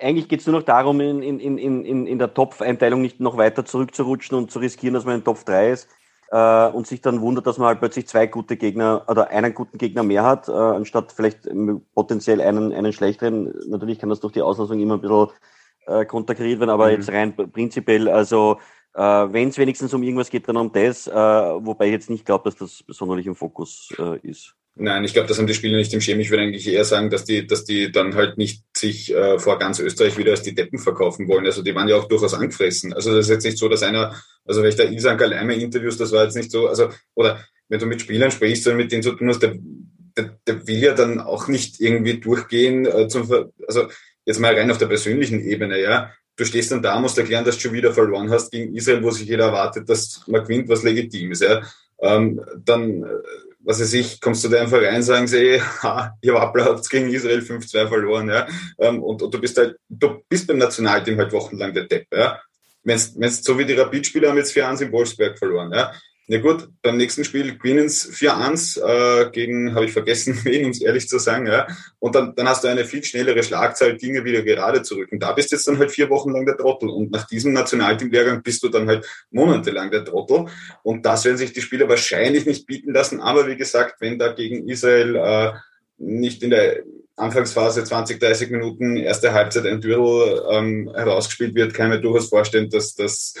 eigentlich 0.00 0.28
geht 0.28 0.40
es 0.40 0.46
nur 0.46 0.56
noch 0.56 0.64
darum, 0.64 1.00
in, 1.00 1.22
in, 1.22 1.58
in, 1.58 1.84
in, 1.84 2.06
in 2.06 2.18
der 2.18 2.32
Topf-Einteilung 2.32 3.02
nicht 3.02 3.20
noch 3.20 3.36
weiter 3.36 3.64
zurückzurutschen 3.64 4.38
und 4.38 4.50
zu 4.50 4.60
riskieren, 4.60 4.94
dass 4.94 5.04
man 5.04 5.16
in 5.16 5.24
Top 5.24 5.44
3 5.44 5.72
ist 5.72 5.88
äh, 6.30 6.68
und 6.68 6.86
sich 6.86 7.00
dann 7.00 7.20
wundert, 7.20 7.46
dass 7.46 7.58
man 7.58 7.68
halt 7.68 7.80
plötzlich 7.80 8.06
zwei 8.06 8.26
gute 8.26 8.56
Gegner 8.56 9.04
oder 9.08 9.30
einen 9.30 9.54
guten 9.54 9.78
Gegner 9.78 10.02
mehr 10.02 10.24
hat, 10.24 10.48
äh, 10.48 10.52
anstatt 10.52 11.12
vielleicht 11.12 11.48
potenziell 11.94 12.40
einen, 12.40 12.72
einen 12.72 12.92
schlechteren. 12.92 13.54
Natürlich 13.68 13.98
kann 13.98 14.10
das 14.10 14.20
durch 14.20 14.32
die 14.32 14.42
Auslosung 14.42 14.78
immer 14.80 14.94
ein 14.94 15.00
bisschen 15.00 15.28
äh, 15.86 16.04
konterkariert 16.04 16.60
werden, 16.60 16.70
aber 16.70 16.86
mhm. 16.86 16.92
jetzt 16.92 17.10
rein 17.10 17.34
prinzipiell, 17.34 18.08
also 18.08 18.58
äh, 18.94 19.00
wenn 19.00 19.48
es 19.48 19.58
wenigstens 19.58 19.94
um 19.94 20.02
irgendwas 20.02 20.30
geht, 20.30 20.48
dann 20.48 20.56
um 20.56 20.72
das, 20.72 21.06
äh, 21.06 21.12
wobei 21.12 21.86
ich 21.86 21.92
jetzt 21.92 22.10
nicht 22.10 22.26
glaube, 22.26 22.44
dass 22.44 22.56
das 22.56 22.84
sonderlich 22.88 23.26
im 23.26 23.34
Fokus 23.34 23.88
äh, 23.98 24.18
ist. 24.26 24.54
Nein, 24.80 25.02
ich 25.02 25.12
glaube, 25.12 25.26
das 25.26 25.38
haben 25.38 25.48
die 25.48 25.54
Spieler 25.54 25.76
nicht 25.76 25.92
im 25.92 26.00
Schirm. 26.00 26.20
Ich 26.20 26.30
würde 26.30 26.44
eigentlich 26.44 26.68
eher 26.68 26.84
sagen, 26.84 27.10
dass 27.10 27.24
die, 27.24 27.46
dass 27.46 27.64
die 27.64 27.90
dann 27.90 28.14
halt 28.14 28.38
nicht 28.38 28.62
sich 28.76 29.12
äh, 29.12 29.38
vor 29.40 29.58
ganz 29.58 29.80
Österreich 29.80 30.16
wieder 30.16 30.30
als 30.30 30.42
die 30.42 30.54
Deppen 30.54 30.78
verkaufen 30.78 31.26
wollen. 31.26 31.46
Also 31.46 31.62
die 31.62 31.74
waren 31.74 31.88
ja 31.88 31.96
auch 31.96 32.06
durchaus 32.06 32.34
angefressen. 32.34 32.92
Also 32.92 33.12
das 33.12 33.26
ist 33.26 33.30
jetzt 33.30 33.44
nicht 33.44 33.58
so, 33.58 33.68
dass 33.68 33.82
einer, 33.82 34.14
also 34.44 34.62
wenn 34.62 34.68
ich 34.68 34.76
da 34.76 34.84
Isan 34.84 35.18
Galeime 35.18 35.56
Interviews, 35.56 35.98
das 35.98 36.12
war 36.12 36.22
jetzt 36.22 36.36
nicht 36.36 36.52
so, 36.52 36.68
also, 36.68 36.90
oder 37.14 37.44
wenn 37.68 37.80
du 37.80 37.86
mit 37.86 38.00
Spielern 38.00 38.30
sprichst 38.30 38.68
und 38.68 38.76
mit 38.76 38.92
denen 38.92 39.02
zu 39.02 39.12
tun 39.12 39.28
hast, 39.28 39.40
der, 39.40 39.56
der, 40.16 40.38
der 40.46 40.66
will 40.68 40.78
ja 40.78 40.94
dann 40.94 41.20
auch 41.20 41.48
nicht 41.48 41.80
irgendwie 41.80 42.20
durchgehen 42.20 42.86
äh, 42.86 43.08
zum, 43.08 43.28
also 43.66 43.88
jetzt 44.26 44.38
mal 44.38 44.54
rein 44.54 44.70
auf 44.70 44.78
der 44.78 44.86
persönlichen 44.86 45.40
Ebene, 45.40 45.80
ja. 45.80 46.12
Du 46.36 46.44
stehst 46.44 46.70
dann 46.70 46.82
da, 46.82 47.00
musst 47.00 47.18
erklären, 47.18 47.44
dass 47.44 47.56
du 47.56 47.62
schon 47.62 47.72
wieder 47.72 47.92
verloren 47.92 48.30
hast 48.30 48.52
gegen 48.52 48.76
Israel, 48.76 49.02
wo 49.02 49.10
sich 49.10 49.26
jeder 49.26 49.46
erwartet, 49.46 49.88
dass 49.88 50.22
man 50.28 50.44
gewinnt, 50.44 50.68
was 50.68 50.84
legitim 50.84 51.32
ist, 51.32 51.42
ja. 51.42 51.62
Ähm, 52.00 52.40
dann, 52.64 53.02
äh, 53.02 53.08
was 53.68 53.82
weiß 53.82 53.92
ich, 53.92 54.18
kommst 54.22 54.42
du 54.42 54.48
da 54.48 54.56
deinem 54.56 54.70
Verein, 54.70 55.02
sagen 55.02 55.26
sie, 55.26 55.60
ha, 55.82 56.16
ihr 56.22 56.32
Wappler 56.32 56.80
gegen 56.88 57.12
Israel 57.12 57.40
5-2 57.40 57.86
verloren, 57.86 58.30
ja. 58.30 58.46
Ähm, 58.78 59.02
und, 59.02 59.20
und, 59.20 59.32
du 59.32 59.38
bist 59.38 59.58
halt, 59.58 59.76
du 59.90 60.22
bist 60.26 60.46
beim 60.46 60.56
Nationalteam 60.56 61.18
halt 61.18 61.32
wochenlang 61.32 61.74
der 61.74 61.84
Depp, 61.84 62.06
ja. 62.10 62.40
Wenn's, 62.82 63.12
wenn's 63.18 63.44
so 63.44 63.58
wie 63.58 63.66
die 63.66 63.74
Rapid-Spieler 63.74 64.30
haben 64.30 64.38
jetzt 64.38 64.56
4-1 64.56 64.84
in 64.84 64.92
Wolfsberg 64.92 65.38
verloren, 65.38 65.70
ja. 65.74 65.92
Ja 66.30 66.40
gut, 66.40 66.68
beim 66.82 66.98
nächsten 66.98 67.24
Spiel 67.24 67.56
gewinnen 67.56 67.88
4-1 67.88 68.82
äh, 68.82 69.30
gegen, 69.30 69.74
habe 69.74 69.86
ich 69.86 69.92
vergessen, 69.92 70.38
wen, 70.44 70.66
um 70.66 70.72
es 70.72 70.82
ehrlich 70.82 71.08
zu 71.08 71.18
sagen. 71.18 71.46
Ja. 71.46 71.66
Und 72.00 72.14
dann, 72.14 72.34
dann 72.36 72.46
hast 72.46 72.62
du 72.62 72.68
eine 72.68 72.84
viel 72.84 73.02
schnellere 73.02 73.42
Schlagzahl, 73.42 73.96
Dinge 73.96 74.22
wieder 74.26 74.42
gerade 74.42 74.82
zu 74.82 74.96
rücken. 74.96 75.18
Da 75.18 75.32
bist 75.32 75.52
jetzt 75.52 75.66
dann 75.66 75.78
halt 75.78 75.90
vier 75.90 76.10
Wochen 76.10 76.30
lang 76.30 76.44
der 76.44 76.58
Trottel. 76.58 76.90
Und 76.90 77.12
nach 77.12 77.26
diesem 77.26 77.54
Nationalteam-Lehrgang 77.54 78.42
bist 78.42 78.62
du 78.62 78.68
dann 78.68 78.86
halt 78.86 79.06
monatelang 79.30 79.90
der 79.90 80.04
Trottel. 80.04 80.48
Und 80.82 81.06
das 81.06 81.24
werden 81.24 81.38
sich 81.38 81.54
die 81.54 81.62
Spieler 81.62 81.88
wahrscheinlich 81.88 82.44
nicht 82.44 82.66
bieten 82.66 82.92
lassen. 82.92 83.20
Aber 83.22 83.46
wie 83.46 83.56
gesagt, 83.56 83.98
wenn 84.00 84.18
da 84.18 84.30
gegen 84.30 84.68
Israel 84.68 85.16
äh, 85.16 85.52
nicht 85.96 86.42
in 86.42 86.50
der 86.50 86.82
Anfangsphase 87.16 87.84
20, 87.84 88.20
30 88.20 88.50
Minuten 88.50 88.98
erste 88.98 89.32
Halbzeit 89.32 89.64
ein 89.64 89.80
Dürrel 89.80 90.42
ähm, 90.50 90.92
herausgespielt 90.94 91.54
wird, 91.54 91.72
kann 91.72 91.90
ich 91.90 91.96
mir 91.96 92.02
durchaus 92.02 92.28
vorstellen, 92.28 92.68
dass 92.68 92.94
das 92.94 93.32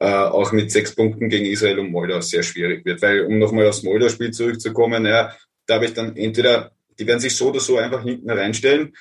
äh, 0.00 0.06
auch 0.06 0.52
mit 0.52 0.70
sechs 0.70 0.94
Punkten 0.94 1.28
gegen 1.28 1.46
Israel 1.46 1.80
und 1.80 1.90
Moldau 1.90 2.20
sehr 2.20 2.42
schwierig 2.42 2.84
wird. 2.84 3.02
Weil, 3.02 3.22
um 3.22 3.38
nochmal 3.38 3.66
aufs 3.66 3.82
Moldau-Spiel 3.82 4.30
zurückzukommen, 4.30 5.06
ja, 5.06 5.34
da 5.66 5.74
habe 5.74 5.86
ich 5.86 5.94
dann 5.94 6.16
entweder, 6.16 6.72
die 6.98 7.06
werden 7.06 7.20
sich 7.20 7.36
so 7.36 7.50
oder 7.50 7.60
so 7.60 7.78
einfach 7.78 8.02
hinten 8.02 8.30
reinstellen. 8.30 8.94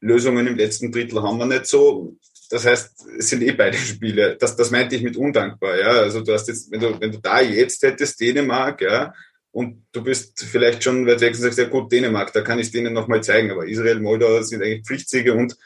Lösungen 0.00 0.46
im 0.46 0.56
letzten 0.56 0.92
Drittel 0.92 1.22
haben 1.22 1.38
wir 1.38 1.46
nicht 1.46 1.66
so. 1.66 2.16
Das 2.50 2.64
heißt, 2.64 3.06
es 3.18 3.28
sind 3.28 3.42
eh 3.42 3.52
beide 3.52 3.76
Spiele. 3.76 4.36
Das, 4.36 4.56
das 4.56 4.70
meinte 4.70 4.96
ich 4.96 5.02
mit 5.02 5.16
undankbar, 5.16 5.78
ja. 5.78 5.88
Also 5.88 6.22
du 6.22 6.32
hast 6.32 6.48
jetzt, 6.48 6.70
wenn 6.70 6.80
du, 6.80 7.00
wenn 7.00 7.12
du 7.12 7.18
da 7.18 7.40
jetzt 7.40 7.82
hättest 7.82 8.20
Dänemark, 8.20 8.80
ja, 8.80 9.12
und 9.50 9.84
du 9.92 10.02
bist 10.02 10.44
vielleicht 10.44 10.84
schon 10.84 11.06
weit 11.06 11.20
weg 11.20 11.34
und 11.34 11.40
sagst, 11.40 11.58
ja 11.58 11.68
gut, 11.68 11.90
Dänemark, 11.90 12.32
da 12.32 12.42
kann 12.42 12.58
ich 12.58 12.70
denen 12.70 12.92
nochmal 12.92 13.22
zeigen. 13.22 13.50
Aber 13.50 13.66
Israel, 13.66 14.00
Moldau 14.00 14.40
sind 14.42 14.62
eigentlich 14.62 14.86
Pflichtsiege 14.86 15.34
und 15.34 15.56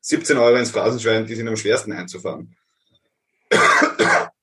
17 0.00 0.36
Euro 0.36 0.56
ins 0.56 0.70
Phrasenschwein, 0.70 1.26
die 1.26 1.34
sind 1.34 1.48
am 1.48 1.56
schwersten 1.56 1.92
einzufahren. 1.92 2.54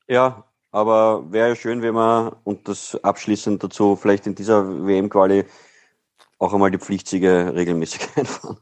Ja, 0.10 0.44
aber 0.72 1.32
wäre 1.32 1.56
schön, 1.56 1.82
wenn 1.82 1.94
man, 1.94 2.36
und 2.44 2.68
das 2.68 2.98
abschließend 3.04 3.64
dazu, 3.64 3.96
vielleicht 3.96 4.28
in 4.28 4.36
dieser 4.36 4.86
WM-Quali 4.86 5.46
auch 6.40 6.54
einmal 6.54 6.72
die 6.72 6.80
Pflichtsiege 6.80 7.54
regelmäßig 7.56 8.02
einfahren. 8.16 8.58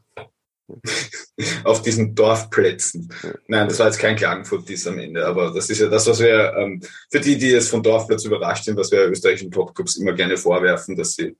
auf 1.64 1.82
diesen 1.82 2.14
Dorfplätzen. 2.14 3.12
Nein, 3.46 3.68
das 3.68 3.78
war 3.78 3.86
jetzt 3.86 3.98
kein 3.98 4.16
Klagenfurt-Diss 4.16 4.86
am 4.86 4.98
Ende, 4.98 5.26
aber 5.26 5.52
das 5.52 5.70
ist 5.70 5.80
ja 5.80 5.88
das, 5.88 6.06
was 6.06 6.20
wir, 6.20 6.54
ähm, 6.58 6.82
für 7.10 7.20
die, 7.20 7.38
die 7.38 7.50
jetzt 7.50 7.70
von 7.70 7.82
Dorfplatz 7.82 8.24
überrascht 8.24 8.64
sind, 8.64 8.76
was 8.76 8.90
wir 8.90 9.08
österreichischen 9.08 9.50
Topclubs 9.50 9.96
immer 9.96 10.12
gerne 10.12 10.36
vorwerfen, 10.36 10.96
dass 10.96 11.14
sie 11.14 11.36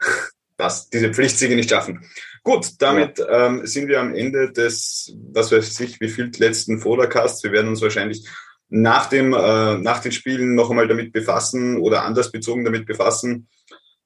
das, 0.56 0.88
diese 0.88 1.12
Pflichtsiege 1.12 1.56
nicht 1.56 1.70
schaffen. 1.70 2.04
Gut, 2.42 2.70
damit 2.78 3.18
ja. 3.18 3.46
ähm, 3.46 3.66
sind 3.66 3.88
wir 3.88 4.00
am 4.00 4.14
Ende 4.14 4.50
des, 4.52 5.12
was 5.32 5.52
weiß 5.52 5.80
ich, 5.80 6.00
wie 6.00 6.08
viel 6.08 6.30
letzten 6.38 6.78
Fodercasts. 6.78 7.42
Wir 7.44 7.52
werden 7.52 7.68
uns 7.68 7.82
wahrscheinlich 7.82 8.26
nach 8.70 9.06
dem, 9.06 9.34
äh, 9.34 9.78
nach 9.78 10.00
den 10.00 10.12
Spielen 10.12 10.54
noch 10.54 10.70
einmal 10.70 10.88
damit 10.88 11.12
befassen 11.12 11.78
oder 11.78 12.04
anlassbezogen 12.04 12.64
damit 12.64 12.86
befassen, 12.86 13.48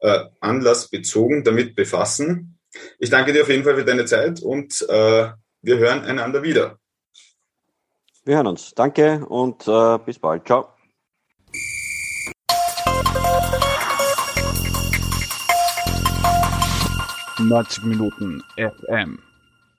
äh, 0.01 0.25
anlassbezogen 0.41 1.45
damit 1.45 1.77
befassen. 1.77 2.59
Ich 2.99 3.11
danke 3.11 3.33
dir 3.33 3.43
auf 3.43 3.49
jeden 3.49 3.63
Fall 3.63 3.77
für 3.77 3.85
deine 3.85 4.07
Zeit 4.07 4.41
und 4.43 4.83
äh, 4.89 5.29
wir 5.63 5.79
hören 5.79 6.05
einander 6.05 6.43
wieder. 6.43 6.79
Wir 8.25 8.37
hören 8.37 8.47
uns. 8.47 8.73
Danke 8.75 9.25
und 9.27 9.69
äh, 9.69 9.99
bis 9.99 10.19
bald. 10.19 10.47
Ciao. 10.47 10.69
Neunzig 17.39 17.85
Minuten 17.85 18.43
FM. 18.57 19.19